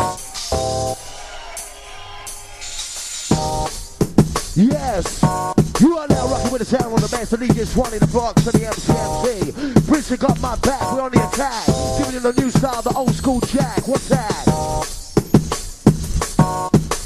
Yes. 4.54 5.57
You 5.80 5.96
are 5.96 6.08
now 6.08 6.26
rocking 6.26 6.50
with 6.50 6.58
the 6.58 6.64
sound 6.64 6.92
on 6.92 7.00
the 7.00 7.08
bass, 7.08 7.30
the 7.30 7.36
DJ's 7.36 7.76
in 7.92 8.00
the 8.00 8.06
box 8.12 8.42
to 8.42 8.50
the 8.50 8.58
MCMC. 8.58 9.86
Prince 9.86 10.10
got 10.16 10.40
my 10.40 10.56
back, 10.56 10.92
we're 10.92 11.02
on 11.02 11.12
the 11.12 11.24
attack. 11.28 11.66
Giving 11.98 12.14
you 12.14 12.20
the 12.20 12.32
new 12.40 12.50
style, 12.50 12.82
the 12.82 12.92
old 12.94 13.14
school 13.14 13.38
jack. 13.40 13.86
What's 13.86 14.08
that? 14.08 14.44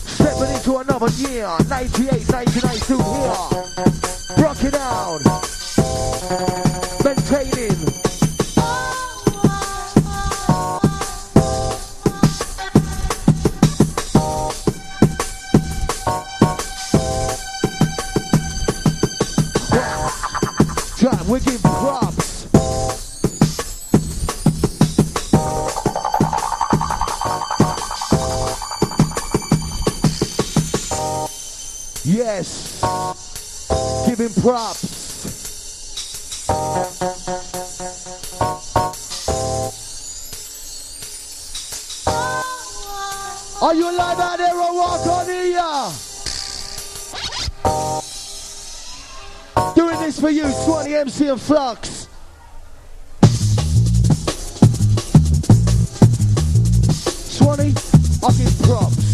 Stepping 0.09 0.55
into 0.55 0.79
another 0.79 1.11
year, 1.20 1.49
98, 1.68 2.33
1992 2.33 2.97
here. 2.97 4.43
Rock 4.43 4.64
it 4.64 4.75
out. 4.75 6.72
Props. 34.43 34.88
Are 43.62 43.74
you 43.74 43.88
alive 43.88 44.18
out 44.18 44.38
there 44.38 44.53
or 44.53 44.74
walk 44.74 45.07
on 45.07 45.26
here? 45.26 45.62
Doing 49.76 50.01
this 50.01 50.18
for 50.18 50.30
you, 50.30 50.51
Swanee 50.51 50.97
MC 50.97 51.28
and 51.28 51.40
Flux. 51.40 52.09
Swanee, 57.30 57.74
I 58.24 58.32
give 58.32 58.62
props. 58.62 59.12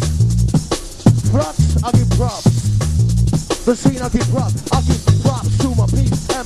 Flux, 1.30 1.84
I 1.84 1.92
give 1.92 2.10
props. 2.16 2.58
The 3.68 3.76
scene, 3.76 4.00
I 4.00 4.08
give 4.08 4.26
props. 4.30 4.54
I 4.54 4.54
give 4.54 4.66
props 4.72 4.77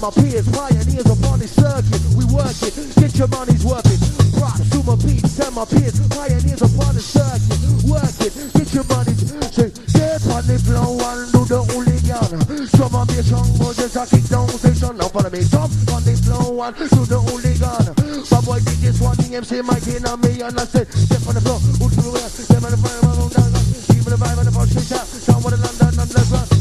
my 0.03 0.11
peers, 0.11 0.49
pioneers 0.51 1.07
upon 1.07 1.39
this 1.39 1.55
circuit. 1.55 2.03
We 2.19 2.27
work 2.35 2.59
it, 2.67 2.75
get 2.99 3.15
your 3.15 3.31
money's 3.31 3.63
worth 3.63 3.87
it. 3.87 4.03
Props 4.35 4.67
to 4.75 4.83
my 4.83 4.99
peeps 4.99 5.39
and 5.39 5.55
my 5.55 5.63
peers, 5.65 5.95
pioneers 6.11 6.59
upon 6.59 6.99
the 6.99 7.05
circuit. 7.07 7.63
Work 7.87 8.19
it, 8.19 8.35
get 8.51 8.75
your 8.75 8.83
money's. 8.91 9.31
Say, 9.55 9.71
get 9.95 10.19
on 10.27 10.43
the 10.51 10.59
flow 10.59 10.99
and 10.99 11.31
do 11.31 11.47
the 11.47 11.63
only 11.79 12.03
gun. 12.03 12.35
Some 12.67 12.99
of 12.99 13.15
your 13.15 13.23
strong 13.23 13.47
just 13.79 13.95
a 13.95 14.03
kick 14.11 14.27
down 14.27 14.51
station. 14.51 14.99
Now 14.99 15.07
follow 15.07 15.31
me, 15.31 15.47
jump 15.47 15.71
on 15.95 16.03
the 16.03 16.19
floor. 16.19 16.43
no 16.43 16.51
one 16.51 16.75
to 16.75 16.99
the 17.07 17.19
hooligan. 17.23 17.95
But 18.27 18.43
boy 18.43 18.59
did 18.59 18.83
this 18.83 18.99
one, 18.99 19.15
the 19.23 19.39
MC 19.39 19.63
mighty 19.63 20.03
on 20.03 20.19
me 20.19 20.43
and 20.43 20.59
I 20.59 20.67
said, 20.67 20.91
step 20.91 21.23
on 21.31 21.39
the 21.39 21.43
floor, 21.47 21.63
who 21.79 21.87
to 21.87 22.01
the 22.03 22.11
way, 22.11 22.27
step 22.27 22.59
on 22.59 22.75
the 22.75 22.79
fire, 22.83 22.99
I'm 23.07 23.23
on 23.23 23.31
down, 23.31 23.55
keep 23.87 24.03
the 24.03 24.19
vibe 24.19 24.39
on 24.39 24.47
the 24.47 24.51
front 24.51 24.67
street, 24.67 24.91
down 24.91 25.39
with 25.47 25.55
the 25.55 25.63
London 25.63 25.95
underground, 25.95 26.52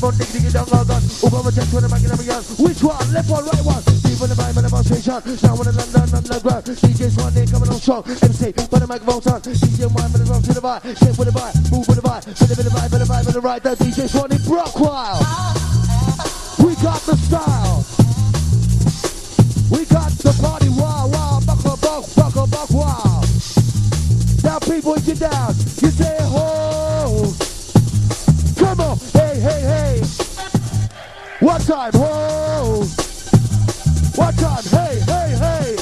for 0.00 0.16
dick 0.16 0.32
diggy 0.32 0.48
down, 0.48 0.64
gun, 0.64 1.04
over 1.20 1.44
the 1.44 1.52
chest 1.52 1.76
with 1.76 1.84
the 1.84 1.90
back 1.92 2.00
in 2.00 2.08
gun. 2.08 2.40
Which 2.56 2.80
one? 2.80 3.04
Left 3.12 3.28
one, 3.28 3.44
right 3.44 3.64
one, 3.68 3.84
keep 4.00 4.16
on 4.16 4.32
the 4.32 4.36
vibe 4.40 4.56
on 4.56 4.64
the 4.64 4.80
street, 4.80 5.04
down 5.04 5.56
with 5.60 5.68
the 5.68 5.76
London 5.76 6.08
underground, 6.16 6.64
DJ 6.64 7.12
Swan, 7.12 7.28
they 7.36 7.44
coming 7.44 7.68
on 7.68 7.76
strong, 7.76 8.02
MC, 8.08 8.56
put 8.56 8.80
the 8.80 8.88
microphone 8.88 9.20
on, 9.28 9.40
DJ 9.44 9.92
Wine 9.92 10.08
with 10.08 10.24
the 10.24 10.26
drum 10.26 10.40
to 10.40 10.52
the 10.56 10.64
vibe, 10.64 10.80
step 10.96 11.14
with 11.20 11.28
the 11.28 11.36
vibe, 11.36 11.52
move 11.68 11.84
with 11.84 12.00
the 12.00 12.06
vibe, 12.08 12.24
with 12.24 12.64
the 12.64 12.72
vibe, 12.72 12.90
with 12.90 13.02
the 13.04 13.08
vibe, 13.12 13.24
with 13.28 13.36
the 13.36 13.44
right, 13.44 13.62
that 13.62 13.76
DJ 13.76 14.08
Swan 14.08 14.32
in 14.32 14.40
Brockwile. 14.48 15.20
We 16.64 16.72
got 16.80 17.00
the 17.04 17.16
style. 17.20 17.84
We 19.68 19.84
got 19.84 20.10
the 20.16 20.32
party, 20.40 20.72
wow, 20.80 21.12
wow, 21.12 21.44
buckle, 21.44 21.76
buck, 21.76 22.08
buckle, 22.16 22.48
buck, 22.48 22.70
wow. 22.72 23.20
Now 24.42 24.58
people, 24.64 24.96
get 25.04 25.20
down. 25.20 25.52
You 25.84 25.92
say, 25.92 26.09
One 31.40 31.60
time, 31.62 31.90
whoa. 31.94 32.84
One 34.14 34.34
time, 34.34 34.62
hey, 34.62 35.00
hey, 35.00 35.30
hey. 35.40 35.76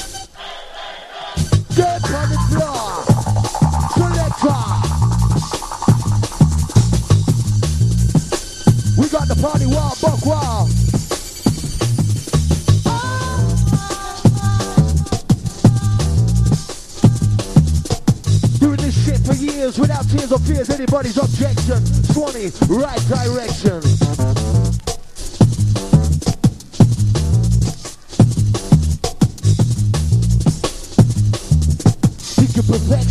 Get 1.75 2.05
on 2.15 2.29
the 2.31 2.39
floor. 2.47 3.03
Selector. 3.91 4.63
We 9.01 9.09
got 9.09 9.27
the 9.27 9.35
party, 9.43 9.67
wow, 9.67 9.95
buck, 10.01 10.25
wow. 10.25 10.69
Doing 18.61 18.77
this 18.77 19.05
shit 19.05 19.19
for 19.27 19.35
years 19.35 19.77
without 19.77 20.09
tears 20.09 20.31
or 20.31 20.39
fears, 20.39 20.71
anybody's 20.71 21.19
objection. 21.19 21.85
Swanee, 21.85 22.53
right 22.69 23.01
direction. 23.09 24.38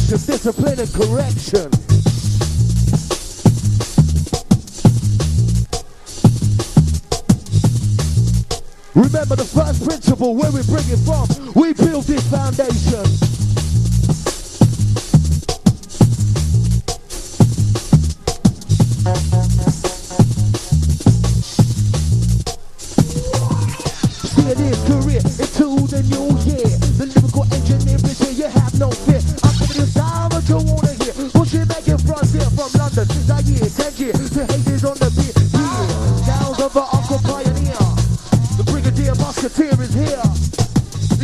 Discipline 0.08 0.80
and 0.80 0.93
correction. 0.93 1.70
Remember 8.95 9.36
the 9.36 9.43
first 9.43 9.84
principle, 9.84 10.34
where 10.36 10.51
we 10.51 10.64
bring 10.64 10.86
it 10.88 10.99
from. 10.99 11.28
We 11.53 11.74
build 11.74 12.05
this 12.05 12.26
foundation. 12.30 13.37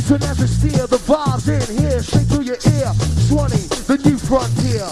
It's 0.06 0.12
an 0.12 0.24
atmosphere, 0.24 0.86
the 0.86 0.98
vibes 0.98 1.48
in 1.48 1.78
here, 1.78 2.04
straight 2.04 2.26
through 2.26 2.44
your 2.44 2.58
ear. 2.58 2.92
Swanee, 3.24 3.56
the 3.88 3.98
new 4.04 4.18
frontier. 4.18 4.84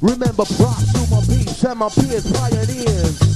Remember 0.00 0.46
props 0.56 0.92
to 0.94 1.00
my 1.10 1.20
peeps 1.26 1.64
and 1.64 1.78
my 1.80 1.90
peers, 1.90 2.32
pioneers. 2.32 3.29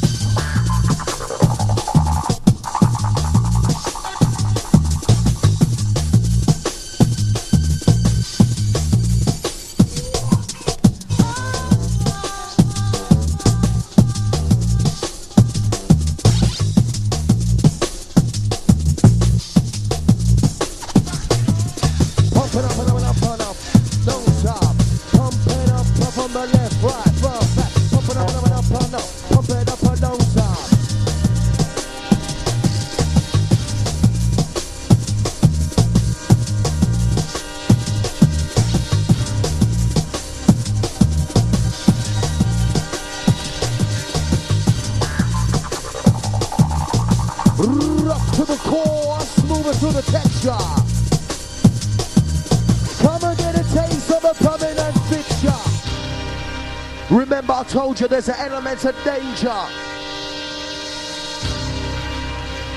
Told 57.75 57.99
you 58.01 58.07
there's 58.07 58.29
an 58.29 58.37
element 58.39 58.85
of 58.85 58.95
danger. 59.03 59.49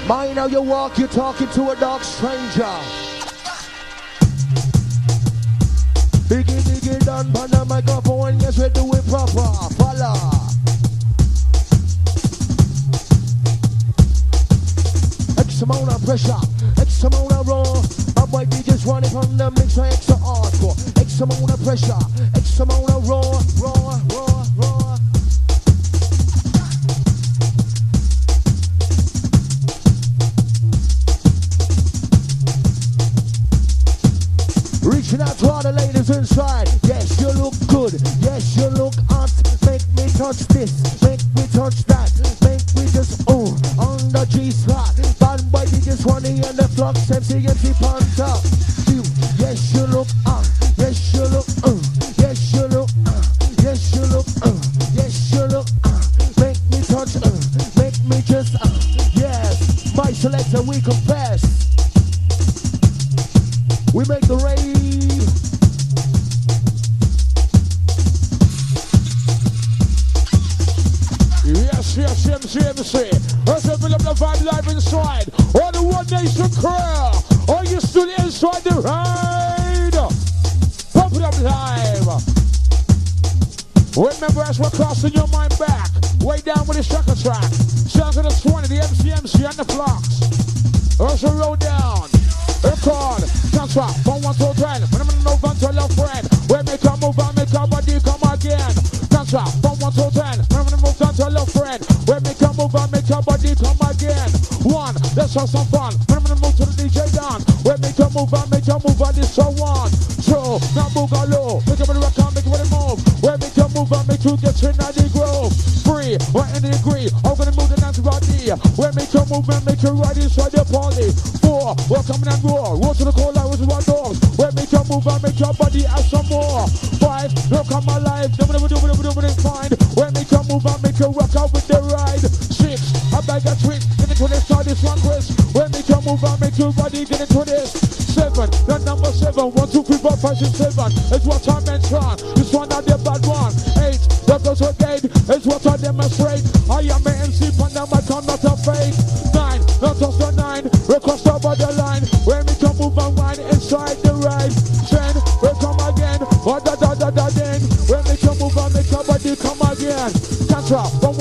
Mind 0.08 0.40
how 0.40 0.48
you 0.48 0.64
walk, 0.64 0.98
you're 0.98 1.08
talking 1.08 1.48
to 1.50 1.70
a 1.70 1.76
dark 1.76 2.02
stranger. 2.02 2.74
Biggie, 6.26 6.62
biggie, 6.66 7.06
done, 7.06 7.32
pan 7.32 7.52
the 7.52 7.64
microphone, 7.70 8.40
yes, 8.40 8.58
we 8.58 8.70
do 8.70 8.92
it 8.94 9.06
proper. 9.06 9.54
Follow. 9.78 10.18
X 15.38 15.62
amount 15.62 15.94
of 15.94 16.04
pressure, 16.04 16.42
X 16.82 17.04
amount 17.04 17.34
of 17.34 17.48
raw. 17.48 17.64
My 18.16 18.26
boy 18.26 18.46
DJ's 18.46 18.84
running 18.88 19.12
from 19.12 19.38
the 19.38 19.52
mixer, 19.52 19.86
extra 19.86 20.16
hardcore. 20.16 20.74
X 21.00 21.22
amount 21.22 21.52
of 21.52 21.64
pressure, 21.64 22.02
to 35.36 35.50
all 35.50 35.62
the 35.62 35.72
ladies 35.72 36.10
inside. 36.10 36.70
Yes, 36.84 37.20
you 37.20 37.28
look 37.34 37.54
good. 37.68 37.94
Yes, 38.20 38.56
you 38.56 38.68
look 38.68 38.94
hot. 39.10 39.32
Make 39.66 39.86
me 39.96 40.08
touch 40.14 40.40
this. 40.48 41.02
Make 41.02 41.24
me 41.36 41.48
touch 41.52 41.84
that. 41.86 42.12
Make 42.42 42.64
me 42.76 42.90
just 42.92 43.24
oh 43.28 43.52
on 43.80 43.98
the 44.12 44.26
G 44.30 44.52
spot. 44.52 44.96
Bad 45.20 45.52
boy, 45.52 45.66
you 45.72 45.82
just 45.82 46.06
want 46.06 46.26
to 46.26 46.32
and 46.32 46.58
the 46.58 46.68
flux. 46.76 47.10
MC, 47.12 47.46
MC, 47.48 47.74
Panta. 47.80 48.40
You, 48.52 48.57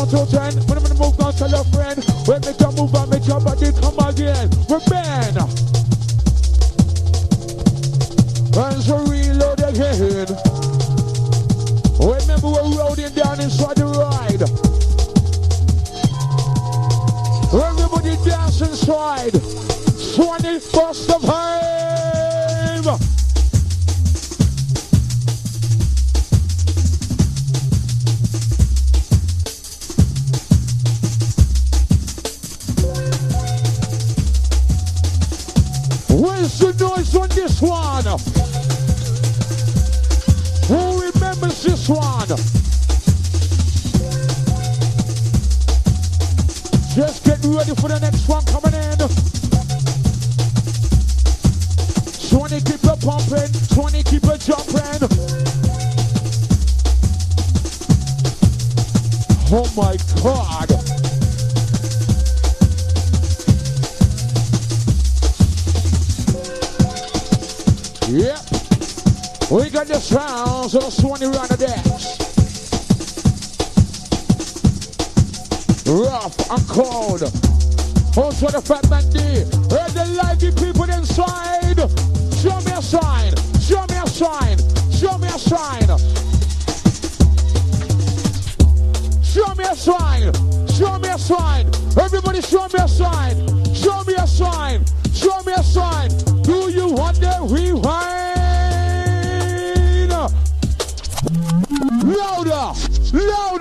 Until 0.08 0.24
10, 0.24 0.75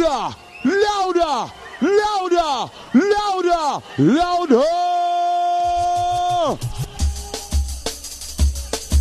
louder, 0.02 0.36
louder, 0.64 1.52
louder, 1.82 2.72
louder, 2.93 3.84
louder. 3.98 4.64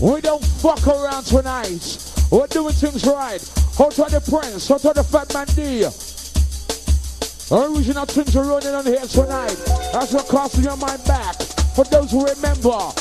We 0.01 0.21
don't 0.21 0.45
fuck 0.45 0.87
around 0.87 1.25
tonight. 1.25 1.99
We're 2.31 2.47
doing 2.47 2.75
things 2.75 3.05
right. 3.07 3.43
Out 3.81 3.93
to 3.93 4.05
the 4.05 4.21
Prince, 4.29 4.71
out 4.71 4.81
to 4.83 4.93
the 4.93 5.05
Fat 5.05 5.33
Man 5.35 5.47
D. 5.55 5.85
Original 7.51 8.07
things 8.07 8.37
are 8.37 8.45
running 8.45 8.75
on 8.75 8.85
here 8.85 9.01
tonight. 9.01 9.57
That's 9.93 10.13
what 10.13 10.27
costs 10.29 10.59
your 10.59 10.77
mind 10.77 11.05
back. 11.05 11.37
For 11.75 11.85
those 11.85 12.11
who 12.11 12.25
remember. 12.25 12.93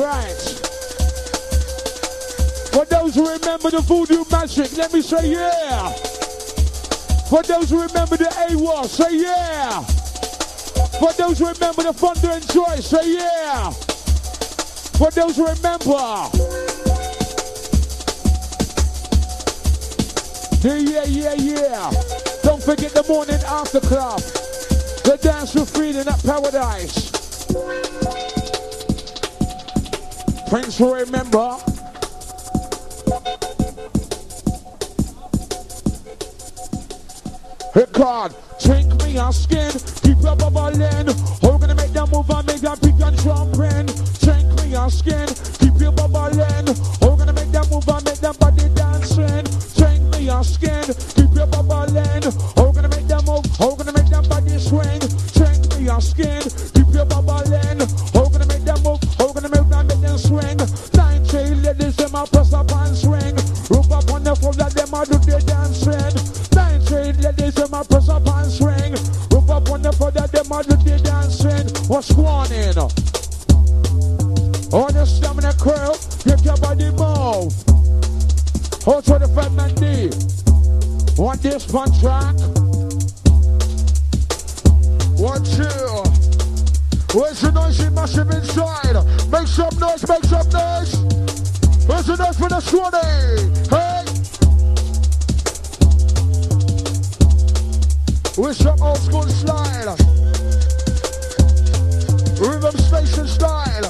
Right. 0.00 0.71
For 2.72 2.86
those 2.86 3.14
who 3.14 3.30
remember 3.30 3.70
the 3.70 3.82
voodoo 3.82 4.24
magic, 4.30 4.76
let 4.78 4.92
me 4.94 5.02
say 5.02 5.32
yeah. 5.32 5.90
For 7.28 7.42
those 7.42 7.68
who 7.68 7.82
remember 7.82 8.16
the 8.16 8.24
AWOL, 8.48 8.86
say 8.86 9.16
yeah. 9.18 9.82
For 10.98 11.12
those 11.12 11.38
who 11.38 11.48
remember 11.48 11.82
the 11.82 11.92
thunder 11.92 12.30
and 12.30 12.48
joy, 12.50 12.76
say 12.76 13.14
yeah. 13.14 13.70
For 14.98 15.10
those 15.10 15.36
who 15.36 15.46
remember. 15.46 16.30
Yeah, 20.62 20.76
yeah, 20.76 21.04
yeah, 21.04 21.34
yeah. 21.34 21.90
Don't 22.42 22.62
forget 22.62 22.92
the 22.92 23.04
morning 23.06 23.40
after 23.46 23.80
club. 23.80 24.20
The 25.04 25.18
dance 25.20 25.54
with 25.54 25.68
freedom 25.74 26.08
at 26.08 26.22
paradise. 26.22 27.10
Prince 30.48 30.80
will 30.80 30.94
remember. 30.94 31.71
God, 37.74 38.34
drink 38.60 39.02
me 39.02 39.12
your 39.12 39.32
skin, 39.32 39.72
keep 40.02 40.20
your 40.20 40.36
bubbling. 40.36 41.08
How 41.40 41.56
gonna 41.56 41.74
make 41.74 41.92
them 41.92 42.10
move 42.10 42.28
and 42.28 42.46
make 42.46 42.60
them 42.60 42.76
pick 42.78 43.00
and 43.00 43.18
jump 43.20 43.54
in? 43.54 43.86
Drink 44.20 44.60
me 44.60 44.72
your 44.72 44.90
skin, 44.90 45.26
keep 45.58 45.80
your 45.80 45.92
bubbling. 45.92 46.68
How 47.00 47.16
gonna 47.16 47.32
make 47.32 47.50
them 47.50 47.64
move 47.70 47.88
and 47.88 48.04
make 48.04 48.20
them 48.20 48.36
body 48.38 48.68
dancing? 48.74 49.44
Drink 49.74 50.02
me 50.12 50.26
your 50.26 50.44
skin, 50.44 50.84
keep 51.16 51.32
your 51.34 51.46
bubbling. 51.46 52.22
How 52.56 52.72
gonna 52.72 52.88
make 52.88 53.08
them 53.08 53.24
move? 53.24 53.46
How 53.56 53.74
gonna 53.74 53.92
make 53.92 54.10
them 54.10 54.28
body 54.28 54.58
swing? 54.58 55.00
Drink 55.32 55.64
me 55.72 55.84
your 55.86 56.00
skin, 56.02 56.42
keep 56.74 56.92
your 56.92 57.06
bubbling. 57.06 57.80
How 58.12 58.28
gonna 58.28 58.46
make 58.46 58.64
them 58.64 58.82
move? 58.82 59.00
How 59.16 59.32
gonna 59.32 59.48
make 59.48 59.68
them 59.68 59.86
make 59.86 60.00
them 60.00 60.18
swing? 60.18 60.60
Nine 60.92 61.24
tail 61.24 61.56
ladies, 61.56 61.96
them 61.96 62.14
a 62.16 62.26
press 62.26 62.52
up 62.52 62.70
and 62.70 62.94
swing. 62.94 63.36
Rub 63.72 63.90
up 63.92 64.12
on 64.12 64.24
the 64.24 64.36
floor, 64.36 64.52
that 64.60 64.71
the 70.60 70.74
a 70.74 70.76
do 70.76 70.84
their 70.84 70.98
dancing. 70.98 71.66
What's 71.88 72.12
going 72.12 72.28
on? 72.28 72.90
All 74.72 74.92
the 74.92 75.04
stamina 75.06 75.52
crew, 75.54 75.94
get 76.24 76.44
your 76.44 76.56
body 76.58 76.90
move. 76.90 77.52
Hold 78.84 79.04
to 79.04 79.18
the 79.18 79.28
Fat 79.34 79.52
Man 79.52 79.74
D. 79.76 80.10
Want 81.20 81.42
this 81.42 81.72
one 81.72 81.92
track? 82.00 82.36
One, 85.18 85.42
two. 85.44 86.02
Where's 87.16 87.40
the 87.40 87.50
noisy 87.52 87.90
massive 87.90 88.30
inside? 88.30 88.96
Make 89.30 89.46
some 89.46 89.78
noise, 89.78 90.06
make 90.08 90.24
some 90.24 90.48
noise. 90.50 90.96
Where's 91.86 92.06
the 92.06 92.16
noise 92.16 92.38
for 92.38 92.48
the 92.48 92.60
Swanee? 92.60 92.98
Eh? 93.70 93.76
Hey! 93.76 94.04
With 98.42 98.56
some 98.56 98.82
old 98.82 98.98
school 98.98 99.22
style. 99.22 100.21
Rhythm 102.42 102.74
station 102.74 103.28
style. 103.28 103.86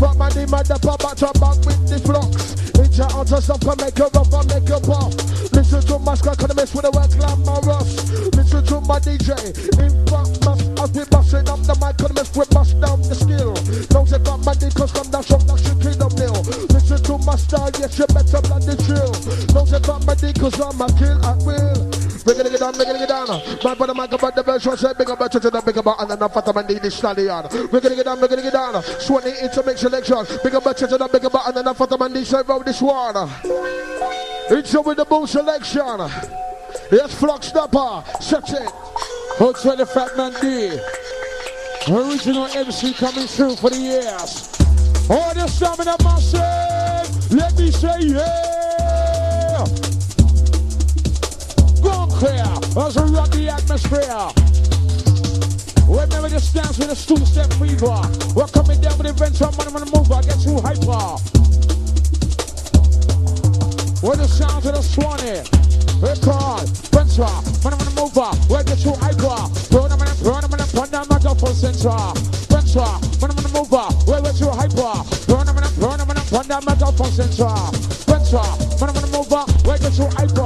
But 0.00 0.16
man, 0.16 0.32
the 0.32 0.48
mother 0.48 0.80
pop 0.80 1.04
back 1.04 1.20
to 1.20 1.28
back 1.36 1.60
with 1.60 1.76
the 1.84 2.00
flux. 2.00 2.56
It's 2.80 2.96
your 2.96 3.10
sound 3.12 3.28
to 3.28 3.42
stuff 3.42 3.60
can 3.60 3.76
make 3.84 4.00
it 4.00 4.08
rough 4.16 4.32
and 4.32 4.48
make 4.48 4.64
it 4.64 4.80
buff. 4.88 5.12
Listen 5.52 5.84
to 5.92 5.98
my 6.00 6.16
squad, 6.16 6.40
can 6.40 6.56
mess 6.56 6.72
with 6.72 6.88
the 6.88 6.92
word 6.96 7.12
glamorous. 7.20 7.92
Listen 8.32 8.64
to 8.64 8.80
my 8.88 8.96
DJ, 8.96 9.36
in 9.76 9.92
front 10.08 10.32
must 10.40 10.64
as 10.80 10.90
we 10.96 11.04
busting 11.04 11.48
up 11.52 11.60
the 11.68 11.76
mic, 11.84 12.00
can 12.00 12.16
mess 12.16 12.32
with 12.32 12.48
bust 12.48 12.72
down 12.80 12.96
the 13.04 13.12
skill. 13.12 13.52
Don't 13.92 14.08
say 14.08 14.16
got 14.16 14.40
my 14.40 14.54
dick, 14.56 14.72
cause 14.72 14.88
come 14.88 15.12
down 15.12 15.20
shop 15.20 15.44
like 15.52 15.60
she 15.60 15.76
kill 15.84 16.00
the 16.00 16.08
mill. 16.16 16.40
Listen 16.72 16.96
to 17.04 17.14
my 17.28 17.36
style, 17.36 17.68
yes, 17.76 17.92
you 18.00 18.08
better 18.08 18.40
blood 18.40 18.64
the 18.64 18.72
drill. 18.88 19.12
Don't 19.52 19.68
say 19.68 19.84
got 19.84 20.00
my 20.08 20.16
dick, 20.16 20.40
cause 20.40 20.56
I'm 20.56 20.80
a 20.80 20.88
kill 20.96 21.20
at 21.28 21.44
will. 21.44 21.69
We're 22.40 22.44
gonna 22.44 22.58
down, 22.58 22.78
we're 22.78 22.84
gonna 22.86 22.98
down. 23.06 23.42
My 23.62 23.74
brother 23.74 23.92
Mike 23.92 24.12
about 24.12 24.34
the 24.34 24.42
version 24.42 24.74
said 24.74 24.96
big 24.96 25.10
about 25.10 25.30
church 25.30 25.44
and 25.44 25.62
big 25.62 25.76
about 25.76 26.00
and 26.00 26.10
man 26.54 26.66
need 26.66 26.80
this 26.80 26.94
stallion. 26.96 27.44
We're 27.70 27.80
gonna 27.80 27.96
get 27.96 28.06
down, 28.06 28.18
we're 28.18 28.28
gonna 28.28 28.40
get 28.40 28.54
down. 28.54 28.82
Swanee 28.82 29.34
into 29.42 29.62
make 29.62 29.76
selection. 29.76 30.24
Big 30.42 30.54
about 30.54 30.74
church 30.74 30.90
and 30.90 31.12
big 31.12 31.22
about 31.22 31.48
and 31.48 31.56
then 31.58 31.74
fat 31.74 32.00
man 32.00 32.14
need 32.14 32.26
say 32.26 32.40
roll 32.48 32.60
this 32.60 32.80
one. 32.80 33.28
It's 34.48 34.72
the 34.94 35.04
bull 35.06 35.26
selection. 35.26 35.98
Yes, 36.90 37.14
Flux 37.14 37.48
Stopper. 37.48 38.04
Set 38.22 38.48
it. 38.48 38.70
Hotel 39.36 39.76
the 39.76 39.84
Fat 39.84 40.16
Man 40.16 40.32
D. 40.40 40.80
Original 41.92 42.46
MC 42.46 42.94
coming 42.94 43.26
through 43.26 43.56
for 43.56 43.68
the 43.68 43.76
years. 43.76 44.48
All 45.10 45.34
the 45.34 45.46
stamina 45.46 45.94
massive. 46.02 47.32
Let 47.32 47.58
me 47.58 47.70
say 47.70 47.98
yeah. 48.00 49.89
Clear 52.20 52.44
we 52.76 53.16
rock 53.16 53.32
the 53.32 53.48
atmosphere. 53.48 54.28
Remember 55.88 56.28
this 56.28 56.52
dance 56.52 56.76
with 56.76 56.92
a 56.92 56.98
two-step 57.00 57.48
fever. 57.56 57.96
We're 58.36 58.52
coming 58.52 58.76
down 58.84 59.00
with 59.00 59.08
events 59.08 59.40
on 59.40 59.56
money 59.56 59.72
on 59.72 59.80
the 59.80 59.88
move. 59.88 60.12
I 60.12 60.20
get 60.20 60.36
too 60.36 60.60
hyper. 60.60 61.16
With 64.04 64.20
the 64.20 64.28
sounds 64.28 64.68
of 64.68 64.76
the 64.76 64.84
Swanee. 64.84 65.48
Record, 66.04 66.68
Spencer, 66.68 67.24
man, 67.64 67.72
I'm 67.72 67.88
move 67.96 68.12
up. 68.20 68.36
Where 68.52 68.64
get 68.68 68.84
you 68.84 68.92
hyper? 69.00 69.40
Burn 69.72 69.88
them 69.88 70.04
and 70.04 70.12
burn 70.20 70.44
them 70.44 70.52
and 70.52 70.68
put 70.76 70.92
them 70.92 71.08
at 71.08 71.24
the 71.24 71.32
full 71.40 71.56
center. 71.56 71.96
Spencer, 72.36 72.84
man, 73.16 73.32
I'm 73.32 73.48
move 73.48 73.72
up. 73.72 73.96
Where 74.04 74.20
get 74.20 74.36
you 74.36 74.52
hyper? 74.52 74.92
Burn 75.24 75.48
them 75.48 75.56
and 75.56 75.72
burn 75.80 75.96
them 75.96 76.12
and 76.12 76.20
put 76.28 76.44
them 76.44 76.68
at 76.68 76.76
the 76.76 76.88
full 76.92 77.12
center. 77.16 77.48
Spencer, 77.96 78.44
man, 78.76 78.92
I'm 78.92 79.08
move 79.08 79.32
up. 79.32 79.48
Where 79.64 79.80
get 79.80 79.96
you 79.96 80.04
hyper? 80.20 80.39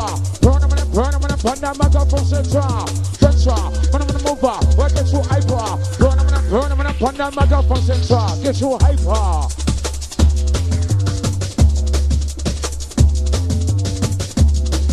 Burn 1.45 1.61
them 1.61 1.77
and 1.79 1.79
burn 1.79 1.85
them 1.85 1.85
and 1.85 1.85
put 1.85 1.85
them 1.85 1.85
at 1.85 1.93
the 1.93 2.01
full 2.09 2.25
center. 2.25 2.65
Spencer, 3.13 3.51
man, 3.93 4.01
I'm 4.01 4.25
move 4.25 4.45
up. 4.45 4.65
Where 4.79 4.89
get 4.89 5.13
you 5.13 5.21
hyper? 5.21 5.77
Burn 5.99 6.17
them 6.17 6.33
and 6.33 6.51
burn 6.51 6.69
them 6.71 6.81
and 6.81 6.97
put 6.97 7.15
them 7.17 7.39
at 7.39 7.49
the 7.51 7.63
full 7.69 7.77
center. 7.85 8.25
Get 8.43 8.61
you 8.63 8.79
hyper. 8.81 9.65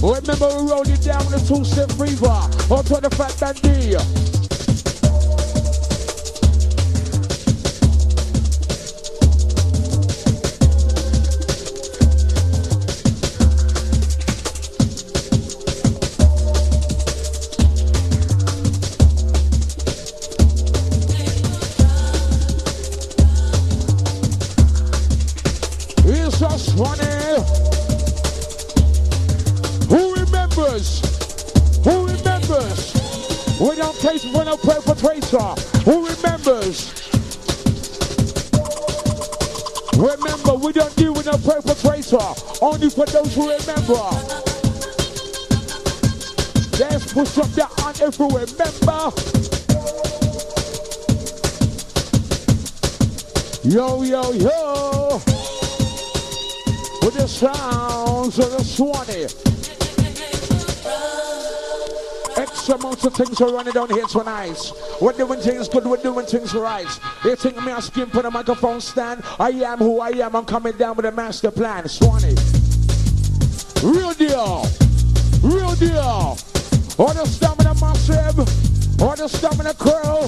Remember 0.04 0.49
we 0.58 0.72
rolled 0.72 0.89
it 0.89 1.02
down 1.04 1.24
with 1.26 1.39
a 1.39 1.47
two-step 1.47 1.89
fever 1.93 2.28
onto 2.28 2.99
the 2.99 3.10
fat 3.16 4.31
push 47.26 47.38
up 47.38 47.47
that 47.49 47.69
on 47.84 47.93
if 48.07 48.17
you 48.17 48.28
remember. 48.28 49.11
Yo, 53.63 54.01
yo, 54.01 54.32
yo. 54.32 55.22
With 57.03 57.13
the 57.13 57.28
sounds 57.28 58.39
of 58.39 58.51
the 58.51 58.63
Swanee. 58.63 59.28
X 62.38 62.69
amount 62.69 63.05
of 63.05 63.13
things 63.13 63.39
are 63.39 63.53
running 63.53 63.74
down 63.74 63.89
here 63.89 64.07
tonight. 64.07 64.72
We're 64.99 65.13
doing 65.13 65.41
things 65.41 65.67
good, 65.67 65.86
we're 65.86 65.97
doing 65.97 66.26
things 66.26 66.55
right. 66.55 66.88
You 67.24 67.36
think 67.36 67.57
me 67.63 67.72
asking 67.72 68.07
for 68.07 68.24
the 68.24 68.32
microphone 68.32 68.82
stand? 68.82 69.24
I 69.39 69.49
am 69.49 69.78
who 69.78 69.99
I 69.99 70.09
am, 70.09 70.36
I'm 70.36 70.45
coming 70.45 70.74
down 70.74 70.95
with 70.95 71.05
a 71.05 71.11
master 71.11 71.51
plan. 71.51 71.88
Swanee. 71.88 72.36
Real 73.84 74.13
deal. 74.13 74.65
Real 75.43 75.76
deal. 75.76 76.51
All 76.98 77.14
the 77.14 77.26
stamina 77.26 77.74
massive. 77.80 79.02
All 79.02 79.16
the 79.16 79.28
stamina 79.28 79.74
curl. 79.74 80.28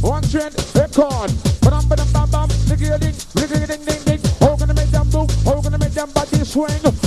One 0.00 0.22
trend, 0.22 0.54
record. 0.74 1.30
Bam, 1.60 1.88
bam, 1.88 2.12
bam, 2.12 2.30
bam. 2.30 2.48
Nigga, 2.68 3.00
ding, 3.00 3.14
nigga, 3.34 3.66
ding, 3.66 3.84
ding, 3.84 4.02
ding. 4.04 4.30
How 4.40 4.56
gonna 4.56 4.74
make 4.74 4.90
them 4.90 5.08
move? 5.10 5.30
How 5.44 5.60
gonna 5.60 5.78
make 5.78 5.92
them 5.92 6.10
body 6.12 6.44
swing? 6.44 7.05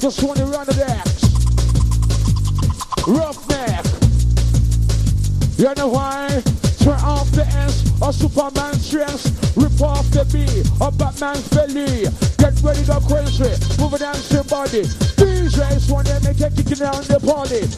Just 0.00 0.22
want 0.22 0.38
to 0.38 0.46
run 0.46 0.64
the 0.64 0.72
decks. 0.72 1.24
Roughneck. 3.06 3.84
You 5.58 5.74
know 5.74 5.88
why? 5.88 6.42
Turn 6.78 6.98
off 7.04 7.30
the 7.32 7.44
S, 7.44 7.84
a 8.00 8.10
Superman 8.10 8.72
stress. 8.76 9.28
Rip 9.58 9.78
off 9.82 10.10
the 10.10 10.24
B, 10.32 10.46
a 10.80 10.90
Batman's 10.90 11.46
belly. 11.50 12.08
Get 12.38 12.62
ready 12.62 12.82
to 12.86 12.98
crazy, 13.06 13.52
move 13.78 13.92
it 13.92 14.32
your 14.32 14.44
body. 14.44 14.88
DJs 15.20 15.92
want 15.92 16.06
to 16.06 16.18
make 16.24 16.40
it 16.40 16.56
kicking 16.56 16.78
down 16.78 17.04
the 17.04 17.20
party. 17.20 17.68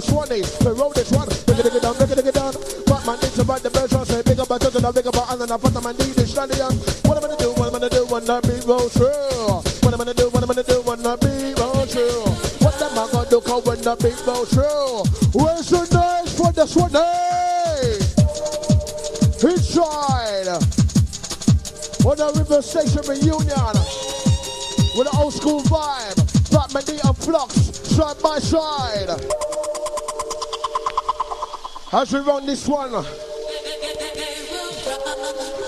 The 0.00 0.06
Swanee. 0.08 0.40
We 0.64 0.72
roll 0.80 0.88
this 0.96 1.12
one, 1.12 1.28
bring 1.44 1.60
it 1.60 1.76
down, 1.76 1.92
bring 2.00 2.08
it 2.08 2.32
down. 2.32 2.56
Bad 2.88 3.04
man, 3.04 3.20
they 3.20 3.28
survive 3.28 3.60
the 3.60 3.68
best. 3.68 3.92
I 3.92 4.04
say, 4.04 4.22
big 4.22 4.38
about 4.38 4.64
it, 4.64 4.72
big 4.72 5.06
about 5.06 5.28
and 5.28 5.44
the 5.44 5.58
put 5.60 5.74
them 5.76 5.84
need 5.84 6.16
this 6.16 6.32
stallion. 6.32 6.72
What 7.04 7.20
am 7.20 7.24
I 7.24 7.28
gonna 7.28 7.36
do? 7.36 7.52
What 7.60 7.68
am 7.68 7.76
I 7.76 7.84
gonna 7.84 7.92
do 7.92 8.06
when 8.08 8.24
that 8.24 8.40
beat 8.48 8.64
rolls 8.64 8.96
through? 8.96 9.60
What 9.84 9.92
am 9.92 10.00
I 10.00 10.08
gonna 10.08 10.16
do? 10.16 10.32
What 10.32 10.40
am 10.40 10.48
I 10.48 10.56
gonna 10.56 10.72
do 10.72 10.80
when 10.88 11.02
that 11.04 11.20
beat 11.20 11.52
rolls 11.60 11.92
through? 11.92 12.32
What 12.64 12.80
am 12.80 12.96
I 12.96 13.12
gonna 13.12 13.28
do 13.28 13.44
when 13.44 13.80
the 13.84 13.94
beat 14.00 14.20
rolls 14.24 14.48
through? 14.56 15.04
Where's 15.36 15.68
the 15.68 15.84
noise 15.92 16.32
for 16.32 16.48
the 16.48 16.64
Swanee? 16.64 18.00
Inside. 19.44 20.48
On 22.08 22.16
the 22.16 22.32
Rhythm 22.40 22.62
Station 22.64 23.04
reunion 23.04 23.76
with 24.96 25.12
an 25.12 25.16
old 25.20 25.36
school 25.36 25.60
vibe. 25.68 26.39
Fat 26.50 26.74
Man 26.74 26.82
D 26.84 26.98
and 27.02 27.16
Flux 27.16 27.54
side 27.54 28.20
by 28.22 28.38
side. 28.38 29.08
As 31.92 32.12
we 32.12 32.20
run 32.20 32.46
this 32.46 32.68
one 32.68 32.92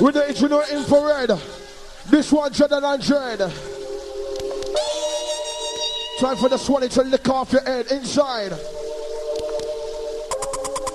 with 0.01 0.15
the 0.15 0.25
original 0.27 0.63
infrared, 0.71 1.31
this 2.11 2.31
one 2.33 2.53
dread 2.53 2.73
and 2.73 3.03
dread. 3.03 3.39
Time 6.21 6.37
for 6.37 6.49
the 6.49 6.59
Swanee 6.59 6.89
to 6.89 7.03
lick 7.03 7.29
off 7.29 7.53
your 7.53 7.63
head 7.63 7.91
inside. 7.91 8.53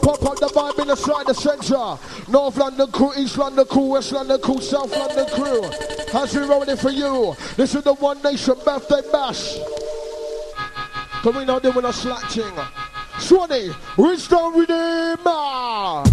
Pop 0.07 0.23
up 0.23 0.39
the 0.39 0.47
vibe 0.47 0.79
in 0.79 0.87
the 0.87 0.95
side, 0.95 1.25
the 1.25 1.33
centre. 1.33 2.31
North 2.31 2.55
London 2.55 2.89
crew, 2.93 3.11
East 3.17 3.37
London 3.37 3.65
crew, 3.65 3.87
West 3.87 4.13
London 4.13 4.39
crew, 4.39 4.61
South 4.61 4.89
London 4.89 5.25
crew. 5.35 5.61
As 6.17 6.33
we 6.33 6.43
rolling 6.43 6.77
for 6.77 6.91
you, 6.91 7.35
this 7.57 7.75
is 7.75 7.83
the 7.83 7.93
One 7.93 8.21
Nation 8.21 8.55
birthday 8.63 9.01
bash. 9.11 9.57
Cause 11.21 11.35
we 11.35 11.43
not 11.43 11.61
doing 11.61 11.83
a 11.83 11.91
slack 11.91 12.23
thing. 12.31 12.53
Swanee, 13.19 13.75
Wisdom 13.97 14.55
Redeemer. 14.55 16.05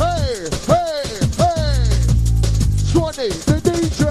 Hey, 0.00 0.48
hey, 0.64 1.04
hey. 1.36 1.84
Swanee, 2.88 3.28
the 3.44 3.60
DJ. 3.60 4.08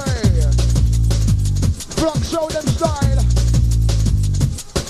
Flux 1.98 2.30
show 2.30 2.48
them 2.50 2.68
style. 2.68 3.18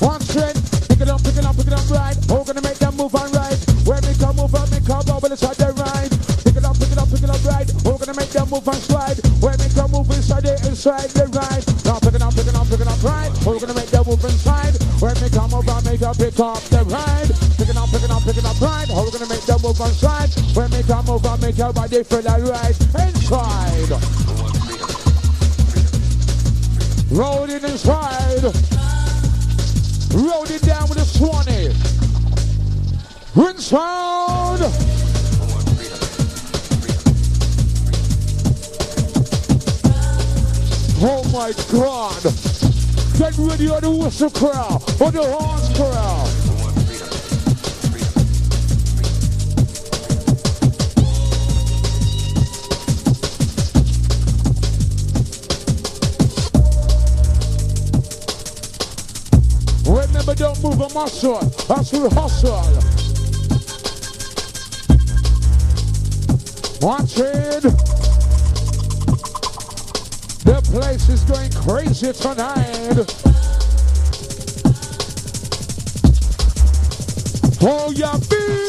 One 0.06 0.20
trend, 0.28 0.62
pick 0.90 1.00
it 1.00 1.08
up, 1.08 1.24
pick 1.24 1.38
it 1.38 1.46
up, 1.46 1.56
pick 1.56 1.68
it 1.68 1.72
up 1.72 1.90
right. 1.92 2.18
We're 2.28 2.44
gonna 2.44 2.62
make 2.62 2.78
them 2.78 2.98
move 2.98 3.16
on 3.16 3.32
right. 3.32 3.49
Where 3.90 3.98
me 4.06 4.14
come 4.22 4.38
over, 4.38 4.62
me 4.70 4.78
come 4.86 5.02
over, 5.10 5.34
inside 5.34 5.58
the 5.58 5.74
ride. 5.74 6.14
Pick 6.46 6.54
it 6.54 6.62
up, 6.62 6.78
pick 6.78 6.94
it 6.94 7.02
up, 7.02 7.10
pick 7.10 7.26
it 7.26 7.34
up 7.34 7.42
right. 7.42 7.66
We're 7.82 7.98
gonna 7.98 8.14
make 8.14 8.30
them 8.30 8.46
move 8.46 8.70
and 8.70 8.78
slide. 8.86 9.18
Where 9.42 9.58
me 9.58 9.66
come 9.74 9.90
move 9.90 10.06
inside 10.14 10.46
the 10.46 10.54
inside 10.70 11.10
the 11.18 11.26
ride. 11.34 11.66
Now 11.90 11.98
pick 11.98 12.14
it 12.14 12.22
up, 12.22 12.30
pick 12.38 12.46
it 12.46 12.54
up, 12.54 12.70
pick 12.70 12.78
it 12.78 12.86
up 12.86 13.02
right. 13.02 13.34
We're 13.42 13.58
gonna 13.58 13.74
make 13.74 13.90
them 13.90 14.06
move 14.06 14.22
inside. 14.22 14.78
Where 15.02 15.18
me 15.18 15.26
come 15.34 15.58
over, 15.58 15.74
make 15.90 16.06
them 16.06 16.14
pick 16.22 16.38
up 16.38 16.62
the 16.70 16.86
ride. 16.86 17.34
Pick 17.58 17.66
it 17.66 17.78
up, 17.82 17.90
pick 17.90 18.06
it 18.06 18.14
up, 18.14 18.22
pick 18.22 18.38
it 18.38 18.46
up 18.46 18.62
right. 18.62 18.86
We're 18.94 19.10
gonna 19.10 19.26
make 19.26 19.46
them 19.50 19.58
move 19.58 19.82
and 19.82 19.96
slide. 19.98 20.30
Where 20.54 20.70
me 20.70 20.86
come 20.86 21.10
over, 21.10 21.34
make 21.42 21.58
your 21.58 21.74
body 21.74 22.06
feel 22.06 22.22
the 22.22 22.46
right 22.46 22.78
inside. 22.94 23.90
Rolling 27.10 27.66
inside. 27.66 28.54
Rolling 30.14 30.62
down 30.62 30.86
with 30.86 31.02
a 31.02 31.10
Swanee. 31.10 31.74
Rinse 33.36 33.68
sound. 33.68 34.62
Oh 41.02 41.24
my 41.32 41.54
God. 41.72 42.24
Get 43.20 43.38
ready 43.38 43.70
on 43.70 43.82
the 43.82 43.92
whistle 43.92 44.30
crowd, 44.32 44.82
on 45.02 45.14
the 45.14 45.22
horns 45.22 45.70
crowd. 45.78 46.40
Remember, 59.86 60.36
don't 60.36 60.64
move 60.64 60.82
a 60.82 60.94
muscle. 60.94 61.40
That's 61.68 61.92
we 61.92 62.10
hustle. 62.10 62.99
Watch 66.82 67.20
it. 67.20 67.64
The 70.46 70.62
place 70.72 71.10
is 71.10 71.24
going 71.24 71.52
crazy 71.52 72.14
tonight. 72.14 72.96
Hold 77.60 77.98
your 77.98 78.18
feet. 78.20 78.69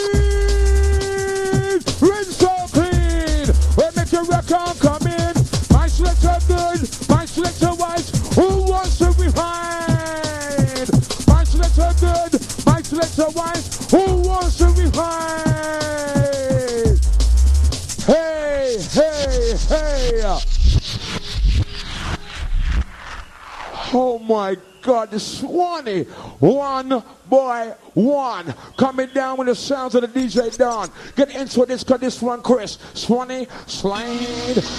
My 24.30 24.56
God, 24.80 25.10
the 25.10 25.18
Swanee. 25.20 26.04
One 26.38 27.02
boy, 27.26 27.74
one. 27.94 28.54
Coming 28.78 29.08
down 29.12 29.36
with 29.38 29.48
the 29.48 29.54
sounds 29.54 29.94
of 29.96 30.02
the 30.02 30.08
DJ 30.08 30.56
Don. 30.56 30.88
Get 31.16 31.34
into 31.34 31.66
this, 31.66 31.82
cause 31.84 32.00
this 32.00 32.22
one, 32.22 32.40
Chris. 32.40 32.78
Swanee, 32.94 33.46
slide. 33.66 34.06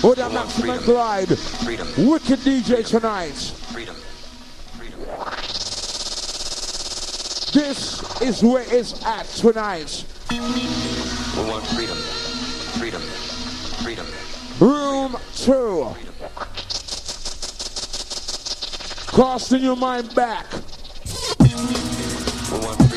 Oh, 0.03 0.09
with 0.09 0.17
the 0.19 0.29
maximum 0.29 0.83
glide. 0.85 1.37
Freedom. 1.37 1.87
Wicked 1.97 2.39
DJ 2.39 2.87
tonight. 2.87 3.33
Freedom. 3.73 3.95
Freedom. 4.77 4.99
This 7.53 8.21
is 8.21 8.41
where 8.41 8.63
it's 8.73 9.05
at 9.05 9.25
tonight. 9.27 10.05
We 10.31 10.39
want 11.49 11.67
freedom. 11.67 11.97
Freedom. 12.79 13.01
Freedom. 13.83 14.07
Room 14.59 15.17
two. 15.35 15.93
Freedom. 15.93 16.11
Casting 19.13 19.61
your 19.61 19.75
mind 19.75 20.15
back. 20.15 20.49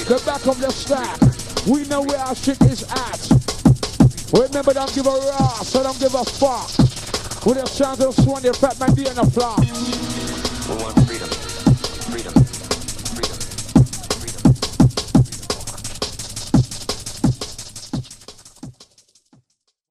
The 0.04 0.22
back 0.24 0.46
of 0.46 0.60
the 0.60 0.70
stack. 0.70 1.18
We 1.66 1.84
know 1.88 2.02
where 2.02 2.18
our 2.18 2.36
shit 2.36 2.60
is 2.62 2.84
at. 2.84 3.28
Remember, 4.32 4.72
don't 4.74 4.94
give 4.94 5.06
a 5.06 5.10
ass, 5.40 5.68
so 5.68 5.82
don't 5.82 5.98
give 5.98 6.14
a 6.14 6.24
fuck. 6.24 6.68
With 7.44 7.60
the 7.60 7.66
sounds 7.66 8.00
of 8.00 8.14
Swanee, 8.14 8.52
Fat 8.52 8.78
Man 8.78 8.90
and 8.90 9.16
the 9.16 9.30
flop. 9.32 11.03